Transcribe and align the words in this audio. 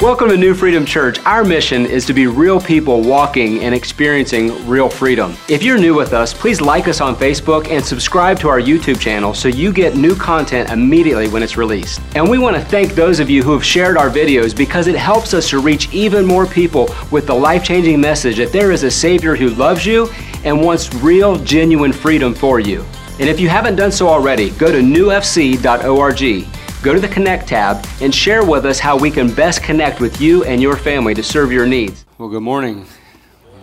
Welcome 0.00 0.28
to 0.28 0.36
New 0.36 0.54
Freedom 0.54 0.86
Church. 0.86 1.18
Our 1.26 1.42
mission 1.42 1.84
is 1.84 2.06
to 2.06 2.12
be 2.12 2.28
real 2.28 2.60
people 2.60 3.02
walking 3.02 3.64
and 3.64 3.74
experiencing 3.74 4.64
real 4.68 4.88
freedom. 4.88 5.34
If 5.48 5.64
you're 5.64 5.76
new 5.76 5.92
with 5.92 6.12
us, 6.12 6.32
please 6.32 6.60
like 6.60 6.86
us 6.86 7.00
on 7.00 7.16
Facebook 7.16 7.68
and 7.68 7.84
subscribe 7.84 8.38
to 8.38 8.48
our 8.48 8.60
YouTube 8.60 9.00
channel 9.00 9.34
so 9.34 9.48
you 9.48 9.72
get 9.72 9.96
new 9.96 10.14
content 10.14 10.70
immediately 10.70 11.26
when 11.26 11.42
it's 11.42 11.56
released. 11.56 12.00
And 12.14 12.30
we 12.30 12.38
want 12.38 12.54
to 12.54 12.64
thank 12.64 12.94
those 12.94 13.18
of 13.18 13.28
you 13.28 13.42
who 13.42 13.52
have 13.52 13.64
shared 13.64 13.96
our 13.96 14.08
videos 14.08 14.56
because 14.56 14.86
it 14.86 14.94
helps 14.94 15.34
us 15.34 15.50
to 15.50 15.58
reach 15.58 15.92
even 15.92 16.24
more 16.24 16.46
people 16.46 16.94
with 17.10 17.26
the 17.26 17.34
life 17.34 17.64
changing 17.64 18.00
message 18.00 18.36
that 18.36 18.52
there 18.52 18.70
is 18.70 18.84
a 18.84 18.90
Savior 18.92 19.34
who 19.34 19.48
loves 19.48 19.84
you 19.84 20.08
and 20.44 20.64
wants 20.64 20.94
real, 20.94 21.38
genuine 21.38 21.92
freedom 21.92 22.34
for 22.34 22.60
you. 22.60 22.84
And 23.18 23.28
if 23.28 23.40
you 23.40 23.48
haven't 23.48 23.74
done 23.74 23.90
so 23.90 24.06
already, 24.06 24.50
go 24.50 24.70
to 24.70 24.78
newfc.org 24.78 26.46
go 26.88 26.94
to 26.94 27.00
the 27.00 27.08
Connect 27.08 27.46
tab 27.46 27.86
and 28.00 28.14
share 28.14 28.42
with 28.42 28.64
us 28.64 28.78
how 28.78 28.96
we 28.96 29.10
can 29.10 29.30
best 29.34 29.62
connect 29.62 30.00
with 30.00 30.22
you 30.22 30.42
and 30.44 30.62
your 30.62 30.74
family 30.74 31.12
to 31.12 31.22
serve 31.22 31.52
your 31.52 31.66
needs. 31.66 32.06
Well, 32.16 32.30
good 32.30 32.42
morning. 32.42 32.86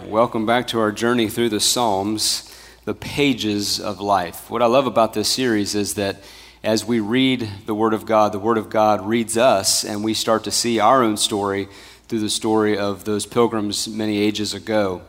Welcome 0.05 0.45
back 0.45 0.67
to 0.67 0.79
our 0.79 0.91
journey 0.91 1.27
through 1.27 1.49
the 1.49 1.59
Psalms, 1.59 2.55
the 2.83 2.93
pages 2.93 3.79
of 3.79 3.99
life. 3.99 4.51
What 4.51 4.61
I 4.61 4.67
love 4.67 4.85
about 4.85 5.13
this 5.13 5.27
series 5.27 5.73
is 5.73 5.95
that 5.95 6.17
as 6.63 6.85
we 6.85 6.99
read 6.99 7.49
the 7.65 7.73
Word 7.73 7.95
of 7.95 8.05
God, 8.05 8.31
the 8.31 8.37
Word 8.37 8.59
of 8.59 8.69
God 8.69 9.03
reads 9.03 9.37
us, 9.37 9.83
and 9.83 10.03
we 10.03 10.13
start 10.13 10.43
to 10.43 10.51
see 10.51 10.79
our 10.79 11.01
own 11.01 11.17
story 11.17 11.67
through 12.07 12.19
the 12.19 12.29
story 12.29 12.77
of 12.77 13.05
those 13.05 13.25
pilgrims 13.25 13.87
many 13.87 14.19
ages 14.19 14.53
ago. 14.53 15.01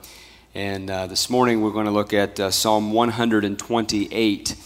And 0.54 0.90
uh, 0.90 1.06
this 1.06 1.28
morning 1.28 1.60
we're 1.60 1.70
going 1.70 1.84
to 1.84 1.92
look 1.92 2.14
at 2.14 2.40
uh, 2.40 2.50
Psalm 2.50 2.94
128. 2.94 4.56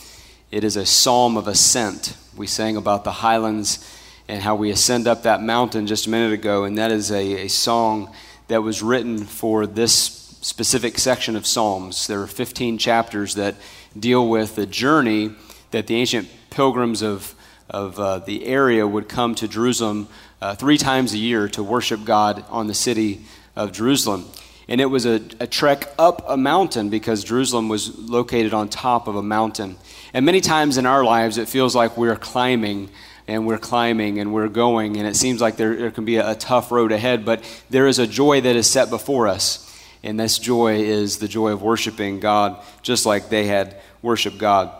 It 0.52 0.62
is 0.62 0.76
a 0.76 0.86
psalm 0.86 1.36
of 1.36 1.48
ascent. 1.48 2.16
We 2.36 2.46
sang 2.46 2.76
about 2.76 3.04
the 3.04 3.10
highlands 3.10 3.84
and 4.28 4.42
how 4.42 4.54
we 4.54 4.70
ascend 4.70 5.08
up 5.08 5.24
that 5.24 5.42
mountain 5.42 5.86
just 5.86 6.06
a 6.06 6.10
minute 6.10 6.32
ago, 6.32 6.64
and 6.64 6.78
that 6.78 6.92
is 6.92 7.10
a, 7.10 7.44
a 7.44 7.48
song 7.48 8.14
that 8.46 8.62
was 8.62 8.82
written 8.82 9.18
for 9.24 9.66
this 9.66 9.92
specific 10.40 10.98
section 10.98 11.34
of 11.34 11.46
Psalms. 11.46 12.06
There 12.06 12.20
are 12.20 12.26
15 12.26 12.78
chapters 12.78 13.34
that 13.34 13.56
deal 13.98 14.28
with 14.28 14.54
the 14.54 14.66
journey 14.66 15.32
that 15.72 15.88
the 15.88 15.96
ancient 15.96 16.28
pilgrims 16.50 17.02
of, 17.02 17.34
of 17.68 17.98
uh, 17.98 18.20
the 18.20 18.46
area 18.46 18.86
would 18.86 19.08
come 19.08 19.34
to 19.34 19.48
Jerusalem 19.48 20.08
uh, 20.40 20.54
three 20.54 20.78
times 20.78 21.12
a 21.12 21.18
year 21.18 21.48
to 21.48 21.62
worship 21.62 22.04
God 22.04 22.44
on 22.48 22.68
the 22.68 22.74
city 22.74 23.22
of 23.56 23.72
Jerusalem. 23.72 24.26
And 24.68 24.80
it 24.80 24.86
was 24.86 25.04
a, 25.04 25.20
a 25.40 25.46
trek 25.48 25.92
up 25.98 26.24
a 26.28 26.36
mountain 26.36 26.90
because 26.90 27.24
Jerusalem 27.24 27.68
was 27.68 27.98
located 27.98 28.54
on 28.54 28.68
top 28.68 29.08
of 29.08 29.16
a 29.16 29.22
mountain. 29.22 29.76
And 30.12 30.26
many 30.26 30.40
times 30.40 30.76
in 30.76 30.86
our 30.86 31.04
lives, 31.04 31.38
it 31.38 31.48
feels 31.48 31.74
like 31.74 31.96
we're 31.96 32.16
climbing 32.16 32.90
and 33.28 33.46
we're 33.46 33.58
climbing 33.58 34.18
and 34.18 34.34
we're 34.34 34.48
going, 34.48 34.96
and 34.96 35.06
it 35.06 35.14
seems 35.14 35.40
like 35.40 35.56
there, 35.56 35.76
there 35.76 35.90
can 35.90 36.04
be 36.04 36.16
a, 36.16 36.32
a 36.32 36.34
tough 36.34 36.72
road 36.72 36.90
ahead, 36.90 37.24
but 37.24 37.44
there 37.70 37.86
is 37.86 37.98
a 37.98 38.06
joy 38.06 38.40
that 38.40 38.56
is 38.56 38.68
set 38.68 38.90
before 38.90 39.28
us. 39.28 39.66
And 40.02 40.18
this 40.18 40.38
joy 40.38 40.80
is 40.80 41.18
the 41.18 41.28
joy 41.28 41.52
of 41.52 41.62
worshiping 41.62 42.20
God 42.20 42.60
just 42.82 43.06
like 43.06 43.28
they 43.28 43.46
had 43.46 43.76
worshiped 44.02 44.38
God. 44.38 44.72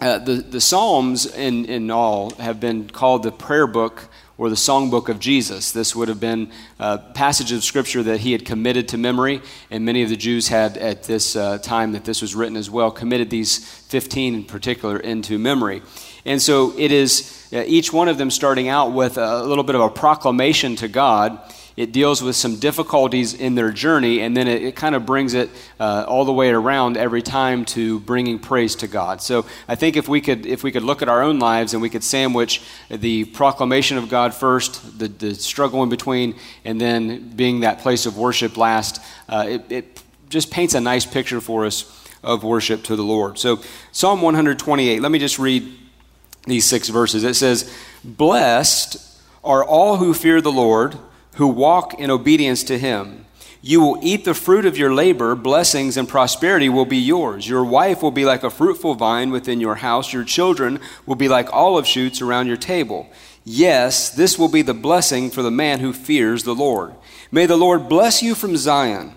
Uh, 0.00 0.18
the, 0.18 0.34
the 0.34 0.60
Psalms, 0.60 1.26
in, 1.26 1.64
in 1.66 1.90
all, 1.90 2.30
have 2.34 2.60
been 2.60 2.88
called 2.88 3.22
the 3.22 3.32
prayer 3.32 3.66
book 3.66 4.08
or 4.38 4.50
the 4.50 4.56
songbook 4.56 5.08
of 5.08 5.18
Jesus. 5.18 5.72
This 5.72 5.96
would 5.96 6.08
have 6.08 6.20
been 6.20 6.50
a 6.78 6.98
passage 6.98 7.52
of 7.52 7.64
scripture 7.64 8.02
that 8.02 8.20
he 8.20 8.32
had 8.32 8.44
committed 8.44 8.88
to 8.88 8.98
memory, 8.98 9.40
and 9.70 9.84
many 9.84 10.02
of 10.02 10.08
the 10.08 10.16
Jews 10.16 10.48
had, 10.48 10.76
at 10.76 11.04
this 11.04 11.36
uh, 11.36 11.58
time 11.58 11.92
that 11.92 12.04
this 12.04 12.20
was 12.20 12.34
written 12.34 12.56
as 12.56 12.70
well, 12.70 12.90
committed 12.90 13.30
these 13.30 13.58
15 13.58 14.34
in 14.34 14.44
particular 14.44 14.98
into 14.98 15.38
memory. 15.38 15.82
And 16.26 16.42
so 16.42 16.74
it 16.76 16.92
is 16.92 17.48
uh, 17.52 17.64
each 17.66 17.92
one 17.92 18.08
of 18.08 18.18
them 18.18 18.30
starting 18.30 18.68
out 18.68 18.92
with 18.92 19.16
a 19.16 19.42
little 19.42 19.64
bit 19.64 19.74
of 19.74 19.80
a 19.80 19.88
proclamation 19.88 20.76
to 20.76 20.88
God 20.88 21.40
it 21.76 21.92
deals 21.92 22.22
with 22.22 22.36
some 22.36 22.56
difficulties 22.56 23.34
in 23.34 23.54
their 23.54 23.70
journey, 23.70 24.20
and 24.20 24.34
then 24.34 24.48
it, 24.48 24.62
it 24.62 24.76
kind 24.76 24.94
of 24.94 25.04
brings 25.04 25.34
it 25.34 25.50
uh, 25.78 26.06
all 26.08 26.24
the 26.24 26.32
way 26.32 26.48
around 26.48 26.96
every 26.96 27.20
time 27.20 27.66
to 27.66 28.00
bringing 28.00 28.38
praise 28.38 28.76
to 28.76 28.88
God. 28.88 29.20
So 29.20 29.44
I 29.68 29.74
think 29.74 29.96
if 29.96 30.08
we 30.08 30.22
could, 30.22 30.46
if 30.46 30.62
we 30.62 30.72
could 30.72 30.82
look 30.82 31.02
at 31.02 31.08
our 31.08 31.22
own 31.22 31.38
lives 31.38 31.74
and 31.74 31.82
we 31.82 31.90
could 31.90 32.02
sandwich 32.02 32.62
the 32.88 33.26
proclamation 33.26 33.98
of 33.98 34.08
God 34.08 34.32
first, 34.32 34.98
the, 34.98 35.08
the 35.08 35.34
struggle 35.34 35.82
in 35.82 35.90
between, 35.90 36.36
and 36.64 36.80
then 36.80 37.28
being 37.36 37.60
that 37.60 37.80
place 37.80 38.06
of 38.06 38.16
worship 38.16 38.56
last, 38.56 39.02
uh, 39.28 39.44
it, 39.46 39.70
it 39.70 40.02
just 40.30 40.50
paints 40.50 40.72
a 40.72 40.80
nice 40.80 41.04
picture 41.04 41.42
for 41.42 41.66
us 41.66 41.92
of 42.22 42.42
worship 42.42 42.84
to 42.84 42.96
the 42.96 43.04
Lord. 43.04 43.38
So 43.38 43.60
Psalm 43.92 44.22
128, 44.22 45.02
let 45.02 45.12
me 45.12 45.18
just 45.18 45.38
read 45.38 45.85
these 46.46 46.64
six 46.64 46.88
verses. 46.88 47.24
It 47.24 47.34
says, 47.34 47.72
Blessed 48.04 48.96
are 49.44 49.64
all 49.64 49.96
who 49.96 50.14
fear 50.14 50.40
the 50.40 50.52
Lord 50.52 50.96
who 51.36 51.46
walk 51.46 51.94
in 51.98 52.10
obedience 52.10 52.64
to 52.64 52.78
him. 52.78 53.26
You 53.60 53.80
will 53.80 53.98
eat 54.00 54.24
the 54.24 54.34
fruit 54.34 54.64
of 54.64 54.78
your 54.78 54.94
labor, 54.94 55.34
blessings 55.34 55.96
and 55.96 56.08
prosperity 56.08 56.68
will 56.68 56.84
be 56.84 56.98
yours. 56.98 57.48
Your 57.48 57.64
wife 57.64 58.02
will 58.02 58.10
be 58.10 58.24
like 58.24 58.42
a 58.42 58.50
fruitful 58.50 58.94
vine 58.94 59.30
within 59.30 59.60
your 59.60 59.76
house, 59.76 60.12
your 60.12 60.24
children 60.24 60.80
will 61.04 61.16
be 61.16 61.28
like 61.28 61.52
olive 61.52 61.86
shoots 61.86 62.22
around 62.22 62.46
your 62.46 62.56
table. 62.56 63.08
Yes, 63.44 64.10
this 64.10 64.38
will 64.38 64.48
be 64.48 64.62
the 64.62 64.74
blessing 64.74 65.30
for 65.30 65.42
the 65.42 65.50
man 65.50 65.80
who 65.80 65.92
fears 65.92 66.44
the 66.44 66.54
Lord. 66.54 66.94
May 67.30 67.46
the 67.46 67.56
Lord 67.56 67.88
bless 67.88 68.22
you 68.22 68.34
from 68.34 68.56
Zion. 68.56 69.14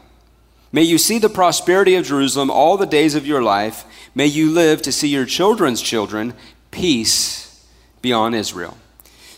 May 0.72 0.84
you 0.84 0.98
see 0.98 1.20
the 1.20 1.30
prosperity 1.30 1.96
of 1.96 2.06
Jerusalem 2.06 2.52
all 2.52 2.78
the 2.78 2.86
days 2.86 3.16
of 3.16 3.26
your 3.26 3.42
life. 3.42 3.86
May 4.14 4.28
you 4.28 4.52
live 4.52 4.82
to 4.84 4.92
see 4.92 5.08
your 5.08 5.26
children's 5.26 5.82
children. 5.82 6.34
Peace 6.72 7.68
be 8.02 8.13
on 8.13 8.34
Israel. 8.34 8.78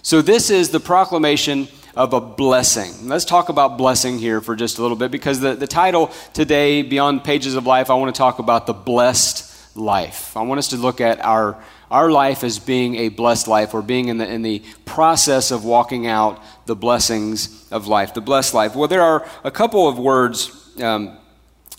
So, 0.02 0.22
this 0.22 0.50
is 0.50 0.70
the 0.70 0.80
proclamation 0.80 1.68
of 1.96 2.14
a 2.14 2.22
blessing. 2.22 3.08
Let's 3.08 3.26
talk 3.26 3.50
about 3.50 3.78
blessing 3.78 4.18
here 4.18 4.42
for 4.42 4.56
just 4.56 4.78
a 4.78 4.82
little 4.82 4.98
bit 4.98 5.12
because 5.12 5.40
the, 5.40 5.56
the 5.56 5.68
title 5.68 6.12
today, 6.34 6.82
Beyond 6.82 7.24
Pages 7.24 7.56
of 7.56 7.66
Life, 7.66 7.90
I 7.90 7.96
want 7.96 8.14
to 8.14 8.18
talk 8.18 8.40
about 8.40 8.66
the 8.66 8.74
blessed 8.74 9.76
life. 9.76 10.36
I 10.36 10.42
want 10.42 10.60
us 10.60 10.70
to 10.70 10.78
look 10.78 11.02
at 11.02 11.24
our, 11.24 11.62
our 11.90 12.10
life 12.10 12.44
as 12.44 12.60
being 12.60 12.96
a 12.96 13.10
blessed 13.10 13.48
life 13.48 13.74
or 13.74 13.82
being 13.82 14.08
in 14.08 14.18
the, 14.18 14.28
in 14.28 14.42
the 14.42 14.64
process 14.86 15.52
of 15.52 15.66
walking 15.66 16.08
out 16.08 16.42
the 16.66 16.76
blessings 16.76 17.70
of 17.72 17.88
life, 17.88 18.14
the 18.14 18.22
blessed 18.22 18.54
life. 18.54 18.76
Well, 18.76 18.88
there 18.88 19.02
are 19.02 19.28
a 19.44 19.52
couple 19.52 19.88
of 19.88 20.00
words 20.00 20.72
um, 20.82 21.18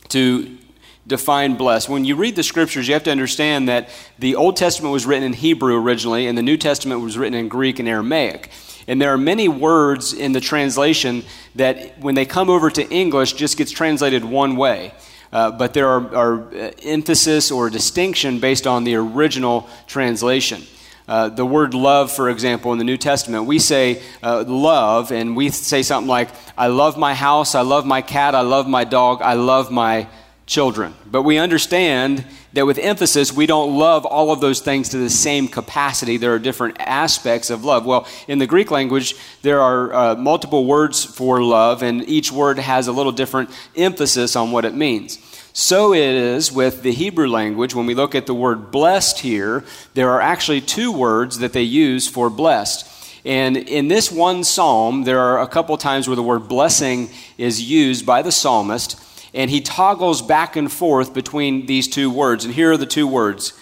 to 0.08 0.58
define 1.06 1.56
blessed. 1.56 1.88
When 1.88 2.04
you 2.04 2.16
read 2.16 2.36
the 2.36 2.42
scriptures, 2.42 2.86
you 2.86 2.94
have 2.94 3.04
to 3.04 3.10
understand 3.10 3.68
that 3.68 3.88
the 4.18 4.36
Old 4.36 4.56
Testament 4.56 4.92
was 4.92 5.04
written 5.04 5.24
in 5.24 5.32
Hebrew 5.32 5.80
originally, 5.80 6.26
and 6.26 6.38
the 6.38 6.42
New 6.42 6.56
Testament 6.56 7.00
was 7.00 7.18
written 7.18 7.34
in 7.34 7.48
Greek 7.48 7.78
and 7.78 7.88
Aramaic. 7.88 8.50
And 8.86 9.00
there 9.00 9.12
are 9.12 9.18
many 9.18 9.48
words 9.48 10.12
in 10.12 10.32
the 10.32 10.40
translation 10.40 11.24
that, 11.54 11.98
when 12.00 12.14
they 12.14 12.26
come 12.26 12.50
over 12.50 12.70
to 12.70 12.88
English, 12.88 13.34
just 13.34 13.56
gets 13.56 13.70
translated 13.70 14.24
one 14.24 14.56
way. 14.56 14.92
Uh, 15.32 15.50
but 15.50 15.72
there 15.72 15.88
are, 15.88 16.14
are, 16.14 16.54
uh, 16.54 16.70
emphasis 16.82 17.50
or 17.50 17.70
distinction 17.70 18.38
based 18.38 18.66
on 18.66 18.84
the 18.84 18.94
original 18.96 19.68
translation. 19.86 20.62
Uh, 21.08 21.28
the 21.28 21.44
word 21.44 21.74
love, 21.74 22.12
for 22.12 22.30
example, 22.30 22.72
in 22.72 22.78
the 22.78 22.84
New 22.84 22.96
Testament, 22.96 23.46
we 23.46 23.58
say 23.58 24.02
uh, 24.22 24.44
love, 24.46 25.10
and 25.10 25.34
we 25.34 25.48
say 25.50 25.82
something 25.82 26.08
like, 26.08 26.28
I 26.56 26.68
love 26.68 26.96
my 26.96 27.14
house, 27.14 27.54
I 27.54 27.62
love 27.62 27.86
my 27.86 28.02
cat, 28.02 28.34
I 28.34 28.42
love 28.42 28.68
my 28.68 28.84
dog, 28.84 29.20
I 29.20 29.32
love 29.34 29.70
my 29.70 30.06
children. 30.46 30.94
But 31.10 31.22
we 31.22 31.38
understand 31.38 32.24
that 32.52 32.66
with 32.66 32.78
emphasis, 32.78 33.32
we 33.32 33.46
don't 33.46 33.78
love 33.78 34.04
all 34.04 34.30
of 34.30 34.40
those 34.40 34.60
things 34.60 34.90
to 34.90 34.98
the 34.98 35.08
same 35.08 35.48
capacity. 35.48 36.16
There 36.16 36.34
are 36.34 36.38
different 36.38 36.76
aspects 36.80 37.50
of 37.50 37.64
love. 37.64 37.86
Well, 37.86 38.06
in 38.28 38.38
the 38.38 38.46
Greek 38.46 38.70
language, 38.70 39.14
there 39.42 39.60
are 39.60 39.92
uh, 39.92 40.14
multiple 40.16 40.66
words 40.66 41.04
for 41.04 41.42
love, 41.42 41.82
and 41.82 42.06
each 42.08 42.32
word 42.32 42.58
has 42.58 42.88
a 42.88 42.92
little 42.92 43.12
different 43.12 43.50
emphasis 43.76 44.36
on 44.36 44.52
what 44.52 44.64
it 44.64 44.74
means. 44.74 45.18
So 45.54 45.92
it 45.92 46.00
is 46.00 46.50
with 46.50 46.82
the 46.82 46.92
Hebrew 46.92 47.28
language. 47.28 47.74
When 47.74 47.86
we 47.86 47.94
look 47.94 48.14
at 48.14 48.26
the 48.26 48.34
word 48.34 48.70
blessed 48.70 49.20
here, 49.20 49.64
there 49.94 50.10
are 50.10 50.20
actually 50.20 50.62
two 50.62 50.90
words 50.90 51.38
that 51.38 51.52
they 51.52 51.62
use 51.62 52.08
for 52.08 52.30
blessed. 52.30 52.88
And 53.24 53.56
in 53.56 53.88
this 53.88 54.10
one 54.10 54.44
psalm, 54.44 55.04
there 55.04 55.20
are 55.20 55.40
a 55.40 55.46
couple 55.46 55.76
times 55.76 56.08
where 56.08 56.16
the 56.16 56.22
word 56.22 56.48
blessing 56.48 57.10
is 57.38 57.62
used 57.62 58.04
by 58.04 58.22
the 58.22 58.32
psalmist 58.32 58.98
and 59.34 59.50
he 59.50 59.60
toggles 59.60 60.22
back 60.22 60.56
and 60.56 60.70
forth 60.70 61.14
between 61.14 61.66
these 61.66 61.88
two 61.88 62.10
words. 62.10 62.44
And 62.44 62.54
here 62.54 62.72
are 62.72 62.76
the 62.76 62.86
two 62.86 63.06
words 63.06 63.52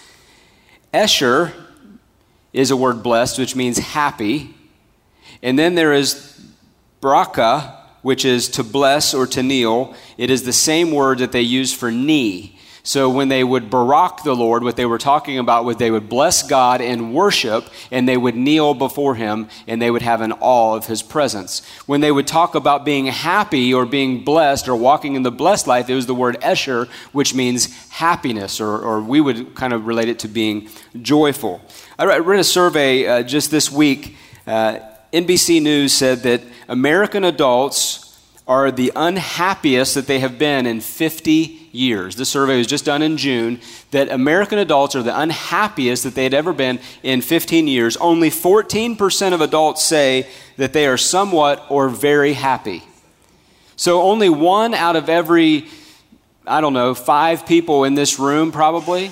Esher 0.93 1.53
is 2.53 2.71
a 2.71 2.75
word 2.75 3.01
blessed, 3.01 3.39
which 3.39 3.55
means 3.55 3.77
happy. 3.77 4.53
And 5.41 5.57
then 5.57 5.75
there 5.75 5.93
is 5.93 6.39
Baraka, 6.99 7.77
which 8.01 8.25
is 8.25 8.49
to 8.49 8.63
bless 8.63 9.13
or 9.13 9.25
to 9.27 9.41
kneel. 9.41 9.95
It 10.17 10.29
is 10.29 10.43
the 10.43 10.53
same 10.53 10.91
word 10.91 11.19
that 11.19 11.31
they 11.31 11.41
use 11.41 11.73
for 11.73 11.91
knee. 11.91 12.59
So 12.83 13.09
when 13.09 13.29
they 13.29 13.43
would 13.43 13.69
barak 13.69 14.23
the 14.23 14.35
Lord, 14.35 14.63
what 14.63 14.75
they 14.75 14.85
were 14.85 14.97
talking 14.97 15.37
about 15.37 15.65
was 15.65 15.77
they 15.77 15.91
would 15.91 16.09
bless 16.09 16.41
God 16.41 16.81
and 16.81 17.13
worship, 17.13 17.69
and 17.91 18.07
they 18.07 18.17
would 18.17 18.35
kneel 18.35 18.73
before 18.73 19.15
Him, 19.15 19.49
and 19.67 19.81
they 19.81 19.91
would 19.91 20.01
have 20.01 20.21
an 20.21 20.33
awe 20.33 20.75
of 20.75 20.87
His 20.87 21.03
presence. 21.03 21.65
When 21.85 22.01
they 22.01 22.11
would 22.11 22.27
talk 22.27 22.55
about 22.55 22.83
being 22.83 23.05
happy 23.05 23.73
or 23.73 23.85
being 23.85 24.23
blessed 24.23 24.67
or 24.67 24.75
walking 24.75 25.15
in 25.15 25.23
the 25.23 25.31
blessed 25.31 25.67
life, 25.67 25.89
it 25.89 25.95
was 25.95 26.07
the 26.07 26.15
word 26.15 26.37
esher, 26.41 26.87
which 27.11 27.35
means 27.35 27.89
happiness, 27.89 28.59
or, 28.59 28.79
or 28.79 29.01
we 29.01 29.21
would 29.21 29.53
kind 29.55 29.73
of 29.73 29.85
relate 29.85 30.09
it 30.09 30.19
to 30.19 30.27
being 30.27 30.69
joyful. 31.01 31.61
I 31.99 32.17
read 32.17 32.39
a 32.39 32.43
survey 32.43 33.05
uh, 33.05 33.23
just 33.23 33.51
this 33.51 33.71
week. 33.71 34.15
Uh, 34.47 34.79
NBC 35.13 35.61
News 35.61 35.93
said 35.93 36.19
that 36.19 36.41
American 36.67 37.23
adults 37.25 38.19
are 38.47 38.71
the 38.71 38.91
unhappiest 38.95 39.93
that 39.95 40.07
they 40.07 40.19
have 40.19 40.39
been 40.39 40.65
in 40.65 40.81
50 40.81 41.60
years. 41.71 42.15
This 42.15 42.29
survey 42.29 42.57
was 42.57 42.67
just 42.67 42.85
done 42.85 43.01
in 43.01 43.17
June 43.17 43.59
that 43.91 44.11
American 44.11 44.59
adults 44.59 44.95
are 44.95 45.03
the 45.03 45.17
unhappiest 45.17 46.03
that 46.03 46.15
they 46.15 46.23
had 46.23 46.33
ever 46.33 46.53
been 46.53 46.79
in 47.03 47.21
15 47.21 47.67
years. 47.67 47.97
Only 47.97 48.29
14% 48.29 49.33
of 49.33 49.41
adults 49.41 49.83
say 49.83 50.27
that 50.57 50.73
they 50.73 50.87
are 50.87 50.97
somewhat 50.97 51.65
or 51.69 51.89
very 51.89 52.33
happy. 52.33 52.83
So 53.75 54.01
only 54.01 54.29
one 54.29 54.73
out 54.73 54.95
of 54.95 55.09
every, 55.09 55.67
I 56.45 56.61
don't 56.61 56.73
know, 56.73 56.93
five 56.93 57.45
people 57.45 57.83
in 57.83 57.95
this 57.95 58.19
room 58.19 58.51
probably 58.51 59.11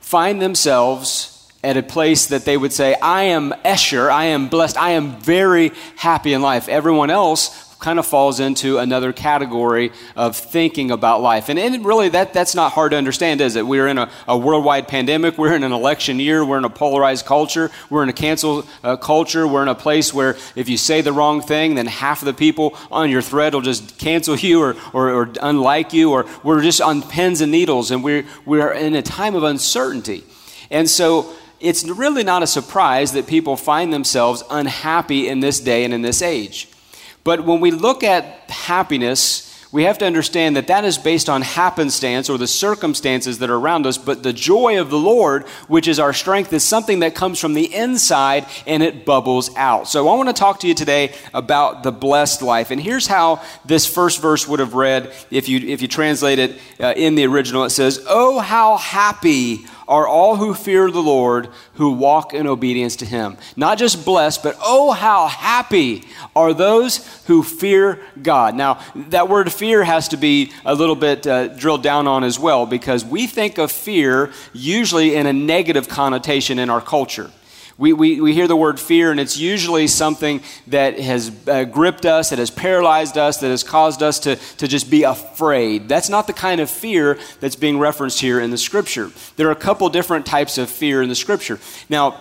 find 0.00 0.40
themselves 0.40 1.34
at 1.64 1.78
a 1.78 1.82
place 1.82 2.26
that 2.26 2.44
they 2.44 2.58
would 2.58 2.74
say, 2.74 2.94
I 3.00 3.24
am 3.24 3.54
esher, 3.64 4.10
I 4.10 4.26
am 4.26 4.48
blessed, 4.48 4.76
I 4.76 4.90
am 4.90 5.18
very 5.18 5.72
happy 5.96 6.34
in 6.34 6.42
life. 6.42 6.68
Everyone 6.68 7.08
else 7.08 7.63
kind 7.84 7.98
of 7.98 8.06
falls 8.06 8.40
into 8.40 8.78
another 8.78 9.12
category 9.12 9.92
of 10.16 10.34
thinking 10.34 10.90
about 10.90 11.20
life. 11.20 11.50
And, 11.50 11.58
and 11.58 11.84
really, 11.84 12.08
that, 12.08 12.32
that's 12.32 12.54
not 12.54 12.72
hard 12.72 12.92
to 12.92 12.96
understand, 12.96 13.42
is 13.42 13.56
it? 13.56 13.66
We're 13.66 13.88
in 13.88 13.98
a, 13.98 14.10
a, 14.26 14.38
worldwide 14.38 14.88
pandemic, 14.88 15.36
we're 15.36 15.54
in 15.54 15.62
an 15.62 15.72
election 15.72 16.18
year, 16.18 16.42
we're 16.46 16.56
in 16.56 16.64
a 16.64 16.70
polarized 16.70 17.26
culture, 17.26 17.70
we're 17.90 18.02
in 18.02 18.08
a 18.08 18.14
cancel 18.14 18.66
uh, 18.82 18.96
culture, 18.96 19.46
we're 19.46 19.62
in 19.62 19.68
a 19.68 19.74
place 19.74 20.14
where 20.14 20.34
if 20.56 20.66
you 20.70 20.78
say 20.78 21.02
the 21.02 21.12
wrong 21.12 21.42
thing, 21.42 21.74
then 21.74 21.84
half 21.84 22.22
of 22.22 22.26
the 22.26 22.32
people 22.32 22.74
on 22.90 23.10
your 23.10 23.20
thread 23.20 23.52
will 23.52 23.60
just 23.60 23.98
cancel 23.98 24.34
you 24.46 24.62
or, 24.62 24.76
or, 24.94 25.10
or 25.10 25.32
unlike 25.42 25.92
you, 25.92 26.10
or 26.10 26.24
we're 26.42 26.62
just 26.62 26.80
on 26.80 27.02
pins 27.02 27.42
and 27.42 27.52
needles, 27.52 27.90
and 27.90 28.02
we're, 28.02 28.24
we're 28.46 28.72
in 28.72 28.94
a 28.94 29.02
time 29.02 29.34
of 29.34 29.42
uncertainty. 29.42 30.24
And 30.70 30.88
so, 30.88 31.34
it's 31.60 31.84
really 31.84 32.24
not 32.24 32.42
a 32.42 32.46
surprise 32.46 33.12
that 33.12 33.26
people 33.26 33.56
find 33.56 33.92
themselves 33.92 34.42
unhappy 34.50 35.28
in 35.28 35.40
this 35.40 35.60
day 35.60 35.84
and 35.84 35.94
in 35.94 36.02
this 36.02 36.20
age. 36.20 36.68
But 37.24 37.44
when 37.44 37.60
we 37.60 37.70
look 37.70 38.04
at 38.04 38.24
happiness, 38.50 39.50
we 39.74 39.82
have 39.82 39.98
to 39.98 40.06
understand 40.06 40.54
that 40.54 40.68
that 40.68 40.84
is 40.84 40.98
based 40.98 41.28
on 41.28 41.42
happenstance 41.42 42.30
or 42.30 42.38
the 42.38 42.46
circumstances 42.46 43.40
that 43.40 43.50
are 43.50 43.56
around 43.56 43.88
us. 43.88 43.98
But 43.98 44.22
the 44.22 44.32
joy 44.32 44.80
of 44.80 44.88
the 44.88 44.98
Lord, 44.98 45.48
which 45.66 45.88
is 45.88 45.98
our 45.98 46.12
strength, 46.12 46.52
is 46.52 46.62
something 46.62 47.00
that 47.00 47.16
comes 47.16 47.40
from 47.40 47.54
the 47.54 47.74
inside 47.74 48.46
and 48.68 48.84
it 48.84 49.04
bubbles 49.04 49.50
out. 49.56 49.88
So 49.88 50.06
I 50.06 50.14
want 50.14 50.28
to 50.28 50.32
talk 50.32 50.60
to 50.60 50.68
you 50.68 50.74
today 50.74 51.12
about 51.32 51.82
the 51.82 51.90
blessed 51.90 52.40
life. 52.40 52.70
And 52.70 52.80
here's 52.80 53.08
how 53.08 53.42
this 53.64 53.84
first 53.84 54.22
verse 54.22 54.46
would 54.46 54.60
have 54.60 54.74
read 54.74 55.12
if 55.32 55.48
you, 55.48 55.58
if 55.58 55.82
you 55.82 55.88
translate 55.88 56.38
it 56.38 56.60
uh, 56.78 56.94
in 56.94 57.16
the 57.16 57.26
original. 57.26 57.64
It 57.64 57.70
says, 57.70 58.04
Oh, 58.08 58.38
how 58.38 58.76
happy 58.76 59.66
are 59.86 60.06
all 60.06 60.36
who 60.36 60.54
fear 60.54 60.90
the 60.90 61.02
Lord, 61.02 61.48
who 61.74 61.92
walk 61.92 62.34
in 62.34 62.46
obedience 62.46 62.96
to 62.96 63.06
him. 63.06 63.36
Not 63.56 63.78
just 63.78 64.04
blessed, 64.04 64.42
but 64.42 64.56
oh, 64.62 64.92
how 64.92 65.26
happy 65.26 66.04
are 66.34 66.54
those 66.54 67.06
who 67.26 67.42
fear 67.42 68.00
God. 68.22 68.54
Now, 68.54 68.80
that 68.94 69.28
word 69.28 69.52
fear 69.52 69.84
has 69.84 70.08
to 70.08 70.16
be 70.16 70.52
a 70.64 70.74
little 70.74 70.96
bit 70.96 71.26
uh, 71.26 71.48
drilled 71.48 71.82
down 71.82 72.06
on 72.06 72.24
as 72.24 72.38
well, 72.38 72.66
because 72.66 73.04
we 73.04 73.26
think 73.26 73.58
of 73.58 73.70
fear 73.70 74.32
usually 74.52 75.14
in 75.14 75.26
a 75.26 75.32
negative 75.32 75.88
connotation 75.88 76.58
in 76.58 76.70
our 76.70 76.80
culture. 76.80 77.30
We, 77.76 77.92
we, 77.92 78.20
we 78.20 78.34
hear 78.34 78.46
the 78.46 78.56
word 78.56 78.78
fear, 78.78 79.10
and 79.10 79.18
it's 79.18 79.36
usually 79.36 79.88
something 79.88 80.42
that 80.68 81.00
has 81.00 81.32
uh, 81.48 81.64
gripped 81.64 82.06
us, 82.06 82.30
that 82.30 82.38
has 82.38 82.50
paralyzed 82.50 83.18
us, 83.18 83.38
that 83.38 83.48
has 83.48 83.64
caused 83.64 84.00
us 84.00 84.20
to, 84.20 84.36
to 84.36 84.68
just 84.68 84.90
be 84.90 85.02
afraid. 85.02 85.88
That's 85.88 86.08
not 86.08 86.28
the 86.28 86.32
kind 86.32 86.60
of 86.60 86.70
fear 86.70 87.18
that's 87.40 87.56
being 87.56 87.78
referenced 87.78 88.20
here 88.20 88.38
in 88.38 88.50
the 88.50 88.58
scripture. 88.58 89.10
There 89.36 89.48
are 89.48 89.52
a 89.52 89.56
couple 89.56 89.88
different 89.88 90.24
types 90.24 90.56
of 90.56 90.70
fear 90.70 91.02
in 91.02 91.08
the 91.08 91.16
scripture. 91.16 91.58
Now, 91.88 92.20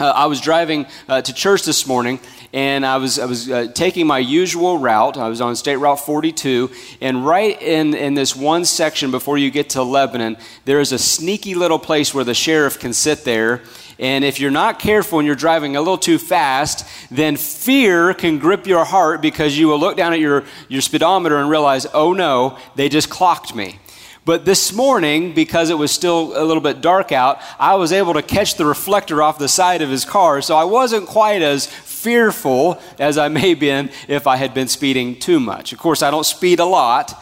uh, 0.00 0.06
I 0.06 0.26
was 0.26 0.40
driving 0.40 0.86
uh, 1.08 1.22
to 1.22 1.32
church 1.32 1.62
this 1.64 1.86
morning, 1.86 2.18
and 2.52 2.84
I 2.84 2.96
was, 2.96 3.20
I 3.20 3.26
was 3.26 3.48
uh, 3.48 3.68
taking 3.72 4.04
my 4.04 4.18
usual 4.18 4.78
route. 4.78 5.16
I 5.16 5.28
was 5.28 5.40
on 5.40 5.54
State 5.54 5.76
Route 5.76 6.00
42, 6.00 6.70
and 7.00 7.24
right 7.24 7.60
in, 7.62 7.94
in 7.94 8.14
this 8.14 8.34
one 8.34 8.64
section 8.64 9.12
before 9.12 9.38
you 9.38 9.48
get 9.52 9.70
to 9.70 9.82
Lebanon, 9.84 10.36
there 10.64 10.80
is 10.80 10.90
a 10.90 10.98
sneaky 10.98 11.54
little 11.54 11.78
place 11.78 12.12
where 12.12 12.24
the 12.24 12.34
sheriff 12.34 12.80
can 12.80 12.92
sit 12.92 13.22
there 13.22 13.62
and 13.98 14.24
if 14.24 14.40
you're 14.40 14.50
not 14.50 14.78
careful 14.78 15.18
and 15.18 15.26
you're 15.26 15.36
driving 15.36 15.76
a 15.76 15.80
little 15.80 15.98
too 15.98 16.18
fast, 16.18 16.86
then 17.10 17.36
fear 17.36 18.14
can 18.14 18.38
grip 18.38 18.66
your 18.66 18.84
heart 18.84 19.20
because 19.20 19.58
you 19.58 19.68
will 19.68 19.78
look 19.78 19.96
down 19.96 20.12
at 20.12 20.20
your, 20.20 20.44
your 20.68 20.80
speedometer 20.80 21.38
and 21.38 21.48
realize, 21.48 21.86
oh 21.94 22.12
no, 22.12 22.58
they 22.74 22.88
just 22.88 23.10
clocked 23.10 23.54
me. 23.54 23.78
But 24.24 24.44
this 24.44 24.72
morning, 24.72 25.34
because 25.34 25.68
it 25.68 25.76
was 25.76 25.90
still 25.90 26.40
a 26.40 26.44
little 26.44 26.60
bit 26.60 26.80
dark 26.80 27.10
out, 27.10 27.40
I 27.58 27.74
was 27.74 27.92
able 27.92 28.14
to 28.14 28.22
catch 28.22 28.54
the 28.54 28.64
reflector 28.64 29.20
off 29.20 29.38
the 29.38 29.48
side 29.48 29.82
of 29.82 29.90
his 29.90 30.04
car, 30.04 30.40
so 30.42 30.56
I 30.56 30.62
wasn't 30.62 31.08
quite 31.08 31.42
as 31.42 31.66
fearful 31.66 32.80
as 33.00 33.18
I 33.18 33.28
may 33.28 33.50
have 33.50 33.60
been 33.60 33.90
if 34.06 34.28
I 34.28 34.36
had 34.36 34.54
been 34.54 34.68
speeding 34.68 35.18
too 35.18 35.40
much. 35.40 35.72
Of 35.72 35.80
course, 35.80 36.02
I 36.02 36.10
don't 36.12 36.24
speed 36.24 36.60
a 36.60 36.64
lot, 36.64 37.20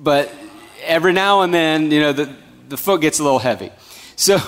but 0.00 0.32
every 0.84 1.12
now 1.12 1.42
and 1.42 1.52
then, 1.52 1.90
you 1.90 2.00
know, 2.00 2.12
the, 2.12 2.32
the 2.68 2.76
foot 2.76 3.00
gets 3.00 3.18
a 3.18 3.24
little 3.24 3.40
heavy. 3.40 3.70
So, 4.14 4.38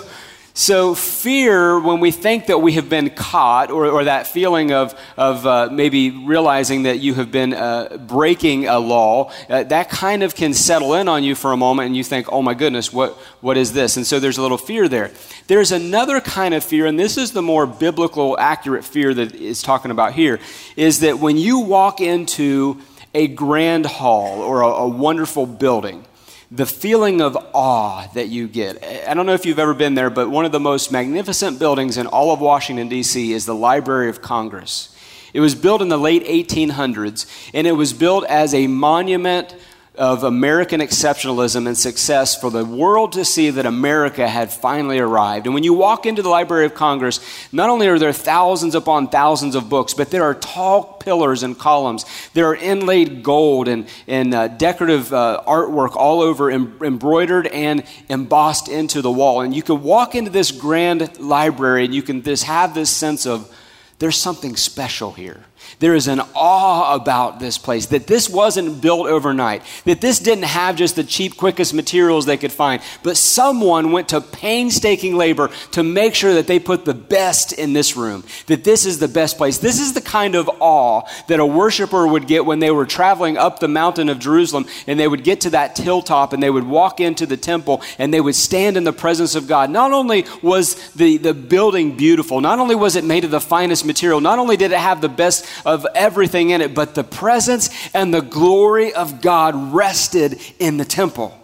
so, 0.59 0.97
fear, 0.97 1.79
when 1.79 2.01
we 2.01 2.11
think 2.11 2.47
that 2.47 2.59
we 2.59 2.73
have 2.73 2.89
been 2.89 3.11
caught, 3.11 3.71
or, 3.71 3.87
or 3.87 4.03
that 4.03 4.27
feeling 4.27 4.73
of, 4.73 4.93
of 5.17 5.47
uh, 5.47 5.69
maybe 5.71 6.11
realizing 6.11 6.83
that 6.83 6.99
you 6.99 7.15
have 7.15 7.31
been 7.31 7.55
uh, 7.55 7.97
breaking 7.97 8.67
a 8.67 8.81
law, 8.81 9.31
uh, 9.49 9.63
that 9.63 9.89
kind 9.89 10.25
of 10.25 10.35
can 10.35 10.53
settle 10.55 10.95
in 10.95 11.07
on 11.07 11.23
you 11.23 11.37
for 11.37 11.53
a 11.53 11.57
moment 11.57 11.87
and 11.87 11.97
you 11.97 12.03
think, 12.03 12.33
oh 12.33 12.43
my 12.43 12.55
goodness, 12.55 12.93
what, 12.93 13.13
what 13.41 13.57
is 13.57 13.73
this? 13.73 13.97
And 13.97 14.05
so 14.05 14.19
there's 14.19 14.37
a 14.37 14.43
little 14.43 14.59
fear 14.59 14.89
there. 14.89 15.13
There's 15.47 15.71
another 15.71 16.21
kind 16.21 16.53
of 16.53 16.65
fear, 16.65 16.87
and 16.87 16.99
this 16.99 17.17
is 17.17 17.31
the 17.31 17.41
more 17.41 17.65
biblical, 17.65 18.37
accurate 18.37 18.85
fear 18.85 19.15
that 19.15 19.37
is 19.37 19.63
talking 19.63 19.93
about 19.93 20.15
here, 20.15 20.41
is 20.75 20.99
that 21.01 21.21
when 21.21 21.37
you 21.37 21.61
walk 21.61 22.01
into 22.01 22.81
a 23.15 23.29
grand 23.29 23.87
hall 23.87 24.41
or 24.43 24.63
a, 24.63 24.67
a 24.67 24.89
wonderful 24.89 25.47
building, 25.47 26.05
the 26.50 26.67
feeling 26.67 27.21
of 27.21 27.37
awe 27.53 28.09
that 28.15 28.29
you 28.29 28.49
get. 28.49 28.83
I 29.06 29.12
don't 29.15 29.27
know 29.27 29.35
if 29.35 29.45
you've 29.45 29.59
ever 29.59 29.75
been 29.75 29.95
there, 29.95 30.09
but 30.09 30.31
one 30.31 30.45
of 30.45 30.53
the 30.53 30.61
most 30.61 30.91
magnificent 30.91 31.59
buildings 31.59 31.99
in 31.99 32.06
all 32.06 32.33
of 32.33 32.41
Washington, 32.41 32.89
D.C. 32.89 33.33
is 33.33 33.45
the 33.45 33.55
Library 33.55 34.09
of 34.09 34.23
Congress. 34.23 34.95
It 35.35 35.41
was 35.41 35.55
built 35.55 35.83
in 35.83 35.89
the 35.89 35.99
late 35.99 36.25
1800s, 36.25 37.27
and 37.53 37.67
it 37.67 37.73
was 37.73 37.93
built 37.93 38.25
as 38.25 38.55
a 38.55 38.67
monument 38.67 39.55
of 39.99 40.23
American 40.23 40.81
exceptionalism 40.81 41.67
and 41.67 41.77
success 41.77 42.41
for 42.41 42.50
the 42.50 42.65
world 42.65 43.12
to 43.12 43.25
see 43.25 43.50
that 43.50 43.67
America 43.67 44.29
had 44.29 44.53
finally 44.53 45.00
arrived. 45.00 45.47
And 45.47 45.55
when 45.55 45.65
you 45.65 45.75
walk 45.75 46.06
into 46.06 46.23
the 46.23 46.29
Library 46.29 46.65
of 46.67 46.75
Congress, 46.75 47.19
not 47.50 47.69
only 47.69 47.89
are 47.89 47.99
there 47.99 48.12
thousands 48.12 48.77
upon 48.77 49.09
thousands 49.09 49.56
of 49.56 49.69
books, 49.69 49.95
but 49.95 50.11
there 50.11 50.23
are 50.23 50.35
tall 50.35 50.85
pillars 50.85 51.43
and 51.43 51.59
columns. 51.59 52.05
There 52.33 52.47
are 52.47 52.55
inlaid 52.55 53.25
gold 53.25 53.67
and, 53.67 53.89
and 54.07 54.33
uh, 54.33 54.49
decorative 54.49 55.12
uh, 55.12 55.43
artwork 55.47 55.97
all 55.97 56.21
over, 56.21 56.49
em- 56.49 56.78
embroidered 56.81 57.49
and 57.49 57.83
embossed 58.09 58.69
into 58.69 59.02
the 59.02 59.11
wall. 59.11 59.40
And 59.40 59.55
you 59.55 59.62
can 59.62 59.83
walk 59.83 60.14
into 60.14 60.31
this 60.31 60.52
grand 60.52 61.19
library 61.19 61.85
and 61.85 61.95
you 61.95 62.02
can 62.02 62.23
just 62.23 62.45
have 62.45 62.73
this 62.73 62.90
sense 62.90 63.26
of 63.26 63.52
there's 63.99 64.17
something 64.17 64.55
special 64.55 65.12
here. 65.12 65.45
There 65.79 65.95
is 65.95 66.09
an 66.09 66.21
awe 66.35 66.95
about 66.95 67.41
this 67.41 67.59
place 67.59 67.87
that 67.87 68.07
this 68.07 68.29
wasn't 68.29 68.81
built 68.81 69.07
overnight, 69.07 69.63
that 69.85 70.01
this 70.01 70.19
didn't 70.19 70.45
have 70.45 70.77
just 70.77 70.97
the 70.97 71.05
cheap, 71.05 71.37
quickest 71.37 71.75
materials 71.75 72.27
they 72.27 72.37
could 72.37 72.53
find, 72.53 72.83
but 73.03 73.17
someone 73.17 73.93
went 73.93 74.09
to 74.11 74.21
painstaking 74.21 75.17
labor 75.17 75.51
to 75.73 75.83
make 75.83 76.15
sure 76.15 76.35
that 76.35 76.47
they 76.47 76.59
put 76.59 76.85
the 76.85 76.95
best 76.95 77.53
in 77.53 77.73
this 77.73 77.97
room, 77.97 78.25
that 78.47 78.65
this 78.65 78.85
is 78.85 78.99
the 78.99 79.09
best 79.09 79.37
place. 79.37 79.59
This 79.59 79.81
is 79.81 79.93
the 79.93 80.01
kind 80.01 80.35
of 80.35 80.51
awe 80.61 81.03
that 81.29 81.41
a 81.41 81.47
worshiper 81.47 82.07
would 82.07 82.27
get 82.27 82.45
when 82.45 82.59
they 82.59 82.71
were 82.71 82.87
traveling 82.87 83.37
up 83.37 83.61
the 83.61 83.69
mountain 83.69 84.09
of 84.09 84.19
Jerusalem 84.19 84.67
and 84.87 84.99
they 84.99 85.09
would 85.09 85.25
get 85.25 85.41
to 85.43 85.51
that 85.51 85.77
hilltop 85.77 86.33
and 86.33 86.43
they 86.43 86.51
would 86.51 86.65
walk 86.65 87.01
into 87.01 87.27
the 87.27 87.37
temple 87.37 87.83
and 87.99 88.13
they 88.13 88.21
would 88.21 88.35
stand 88.35 88.77
in 88.77 88.85
the 88.85 88.93
presence 88.93 89.35
of 89.35 89.47
God. 89.47 89.71
Not 89.71 89.93
only 89.93 90.25
was 90.43 90.75
the, 90.93 91.17
the 91.19 91.35
building 91.35 91.97
beautiful, 91.97 92.41
not 92.41 92.59
only 92.59 92.75
was 92.75 92.97
it 92.97 93.05
made 93.05 93.25
of 93.25 93.31
the 93.31 93.41
finest 93.41 93.85
material, 93.85 94.21
not 94.21 94.39
only 94.39 94.57
did 94.57 94.73
it 94.73 94.79
have 94.79 95.01
the 95.01 95.09
best 95.09 95.47
of 95.65 95.87
everything 95.95 96.50
in 96.50 96.61
it, 96.61 96.75
but 96.75 96.95
the 96.95 97.05
presence 97.05 97.71
and 97.95 98.12
the 98.12 98.23
glory 98.23 98.93
of 98.93 99.21
God 99.21 99.73
rested 99.73 100.41
in 100.59 100.77
the 100.77 100.85
temple. 100.85 101.38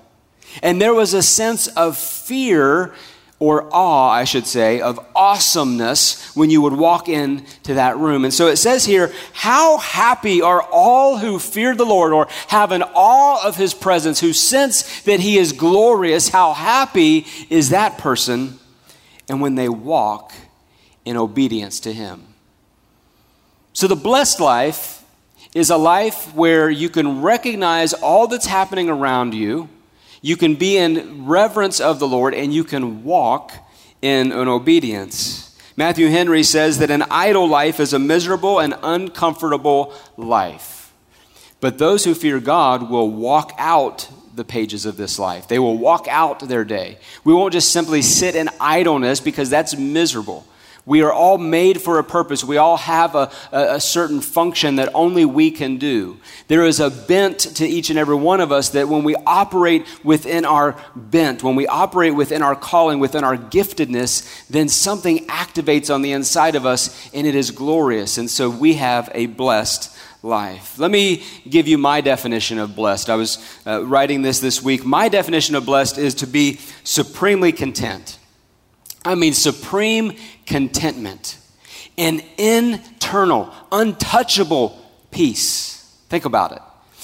And 0.62 0.80
there 0.80 0.94
was 0.94 1.14
a 1.14 1.23
sense 1.23 1.66
of 1.68 1.97
fear 1.97 2.94
or 3.40 3.68
awe, 3.73 4.11
I 4.11 4.25
should 4.25 4.47
say, 4.47 4.80
of 4.80 5.04
awesomeness 5.14 6.35
when 6.37 6.50
you 6.50 6.62
would 6.62 6.73
walk 6.73 7.09
into 7.09 7.75
that 7.75 7.99
room. 7.99 8.25
And 8.25 8.33
so 8.33 8.47
it 8.47 8.56
says 8.56 8.85
here, 8.85 9.12
How 9.33 9.78
happy 9.78 10.40
are 10.40 10.62
all 10.62 11.18
who 11.18 11.38
fear 11.38 11.75
the 11.75 11.85
Lord 11.85 12.12
or 12.12 12.28
have 12.49 12.73
an 12.73 12.83
awe 12.83 13.47
of 13.47 13.56
his 13.56 13.75
presence, 13.75 14.21
who 14.21 14.33
sense 14.33 15.02
that 15.02 15.21
he 15.21 15.37
is 15.37 15.52
glorious. 15.52 16.28
How 16.28 16.52
happy 16.52 17.26
is 17.50 17.71
that 17.71 17.99
person? 17.99 18.59
And 19.28 19.40
when 19.40 19.56
they 19.56 19.68
walk 19.68 20.33
in 21.04 21.16
obedience 21.16 21.80
to 21.80 21.92
him. 21.92 22.33
So, 23.75 23.88
the 23.88 23.97
blessed 23.97 24.38
life 24.38 25.02
is 25.52 25.69
a 25.69 25.76
life 25.76 26.33
where 26.33 26.71
you 26.71 26.88
can 26.88 27.23
recognize 27.23 27.93
all 27.93 28.28
that's 28.28 28.47
happening 28.47 28.88
around 28.88 29.35
you, 29.35 29.69
you 30.23 30.37
can 30.37 30.54
be 30.54 30.76
in 30.76 31.26
reverence 31.26 31.81
of 31.81 31.99
the 31.99 32.07
Lord, 32.07 32.35
and 32.35 32.54
you 32.54 32.62
can 32.62 33.02
walk 33.02 33.52
in 34.00 34.31
an 34.31 34.47
obedience. 34.47 35.59
Matthew 35.76 36.07
Henry 36.07 36.45
says 36.45 36.78
that 36.78 36.93
an 36.93 37.02
idle 37.11 37.49
life 37.49 37.81
is 37.81 37.93
a 37.93 37.99
miserable 37.99 38.61
and 38.61 38.76
uncomfortable 38.81 39.93
life. 40.16 40.93
But 41.61 41.78
those 41.78 42.04
who 42.04 42.14
fear 42.14 42.38
God 42.38 42.88
will 42.88 43.11
walk 43.11 43.54
out 43.59 44.09
the 44.37 44.45
pages 44.45 44.87
of 44.87 44.97
this 44.97 45.19
life. 45.19 45.49
They 45.49 45.59
will 45.59 45.78
walk 45.78 46.07
out 46.09 46.38
their 46.49 46.64
day. 46.64 46.99
We 47.25 47.35
won't 47.35 47.52
just 47.52 47.73
simply 47.73 48.02
sit 48.02 48.37
in 48.37 48.50
idleness 48.61 49.19
because 49.19 49.50
that's 49.50 49.76
miserable. 49.76 50.47
We 50.86 51.02
are 51.02 51.12
all 51.12 51.38
made 51.38 51.80
for 51.80 51.98
a 51.98 52.04
purpose. 52.04 52.44
We 52.44 52.58
all 52.58 52.76
have 52.76 53.14
a, 53.14 53.30
a, 53.52 53.76
a, 53.76 53.80
certain 53.80 54.20
function 54.20 54.76
that 54.76 54.90
only 54.92 55.24
we 55.24 55.50
can 55.50 55.78
do. 55.78 56.18
There 56.48 56.64
is 56.64 56.78
a 56.78 56.90
bent 56.90 57.40
to 57.56 57.66
each 57.66 57.88
and 57.88 57.98
every 57.98 58.16
one 58.16 58.40
of 58.40 58.52
us 58.52 58.68
that 58.70 58.88
when 58.88 59.02
we 59.02 59.14
operate 59.26 59.86
within 60.04 60.44
our 60.44 60.76
bent, 60.94 61.42
when 61.42 61.56
we 61.56 61.66
operate 61.66 62.14
within 62.14 62.42
our 62.42 62.54
calling, 62.54 62.98
within 62.98 63.24
our 63.24 63.36
giftedness, 63.36 64.46
then 64.48 64.68
something 64.68 65.26
activates 65.26 65.92
on 65.92 66.02
the 66.02 66.12
inside 66.12 66.54
of 66.54 66.66
us 66.66 67.10
and 67.14 67.26
it 67.26 67.34
is 67.34 67.50
glorious. 67.50 68.18
And 68.18 68.28
so 68.28 68.50
we 68.50 68.74
have 68.74 69.10
a 69.14 69.24
blessed 69.24 69.90
life. 70.22 70.78
Let 70.78 70.90
me 70.90 71.22
give 71.48 71.66
you 71.66 71.78
my 71.78 72.02
definition 72.02 72.58
of 72.58 72.76
blessed. 72.76 73.08
I 73.08 73.14
was 73.14 73.38
uh, 73.66 73.84
writing 73.86 74.20
this 74.20 74.40
this 74.40 74.62
week. 74.62 74.84
My 74.84 75.08
definition 75.08 75.54
of 75.54 75.64
blessed 75.64 75.96
is 75.96 76.14
to 76.16 76.26
be 76.26 76.60
supremely 76.82 77.52
content. 77.52 78.18
I 79.04 79.14
mean, 79.14 79.34
supreme 79.34 80.16
contentment, 80.46 81.38
an 81.99 82.23
internal, 82.38 83.52
untouchable 83.70 84.78
peace. 85.11 85.94
Think 86.08 86.25
about 86.25 86.52
it. 86.52 86.62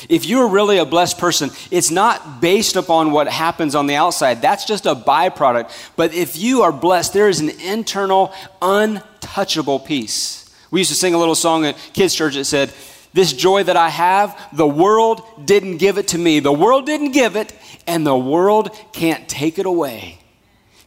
If 0.09 0.25
you're 0.25 0.49
really 0.49 0.79
a 0.79 0.87
blessed 0.87 1.19
person, 1.19 1.51
it's 1.71 1.91
not 1.91 2.41
based 2.41 2.77
upon 2.77 3.13
what 3.13 3.29
happens 3.29 3.75
on 3.75 3.87
the 3.87 3.97
outside. 3.97 4.41
That's 4.41 4.65
just 4.65 4.87
a 4.87 4.95
byproduct. 4.95 5.71
But 5.95 6.15
if 6.15 6.39
you 6.39 6.63
are 6.63 6.73
blessed, 6.73 7.13
there 7.13 7.29
is 7.29 7.41
an 7.41 7.51
internal, 7.61 8.33
untouchable 8.63 9.79
peace. 9.79 10.51
We 10.71 10.81
used 10.81 10.91
to 10.91 10.97
sing 10.97 11.13
a 11.13 11.19
little 11.19 11.35
song 11.35 11.67
at 11.67 11.77
kids' 11.93 12.15
church 12.15 12.35
that 12.37 12.47
said, 12.47 12.73
This 13.13 13.35
joy 13.35 13.65
that 13.65 13.77
I 13.77 13.91
have, 13.91 14.39
the 14.57 14.67
world 14.67 15.23
didn't 15.45 15.77
give 15.77 15.99
it 15.99 16.09
to 16.09 16.19
me. 16.19 16.41
The 16.41 16.53
world 16.53 16.87
didn't 16.87 17.13
give 17.13 17.37
it, 17.37 17.53
and 17.87 18.07
the 18.07 18.17
world 18.17 18.71
can't 18.93 19.29
take 19.29 19.59
it 19.59 19.67
away 19.67 20.21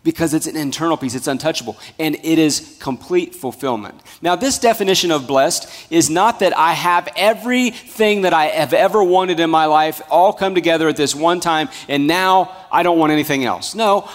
because 0.03 0.33
it's 0.33 0.48
an 0.48 0.57
internal 0.57 0.98
peace, 0.98 1.15
it's 1.15 1.27
untouchable, 1.27 1.77
and 1.98 2.15
it 2.15 2.38
is 2.38 2.77
complete 2.79 3.33
fulfillment. 3.33 4.01
Now, 4.22 4.36
this 4.36 4.60
definition 4.60 5.12
of 5.12 5.27
blessed 5.27 5.69
is 5.89 6.10
not 6.10 6.39
that 6.39 6.55
I 6.57 6.74
have 6.74 7.07
everything 7.15 8.24
that 8.24 8.33
I 8.33 8.48
have 8.48 8.74
ever 8.74 9.03
wanted 9.03 9.39
in 9.39 9.50
my 9.50 9.65
life 9.65 10.01
all 10.10 10.33
come 10.33 10.55
together 10.55 10.89
at 10.89 10.98
this 10.98 11.15
one 11.15 11.39
time, 11.39 11.69
and 11.88 12.05
now 12.05 12.55
I 12.72 12.83
don't 12.83 13.00
want 13.00 13.13
anything 13.13 13.45
else. 13.45 13.75
No, 13.75 14.10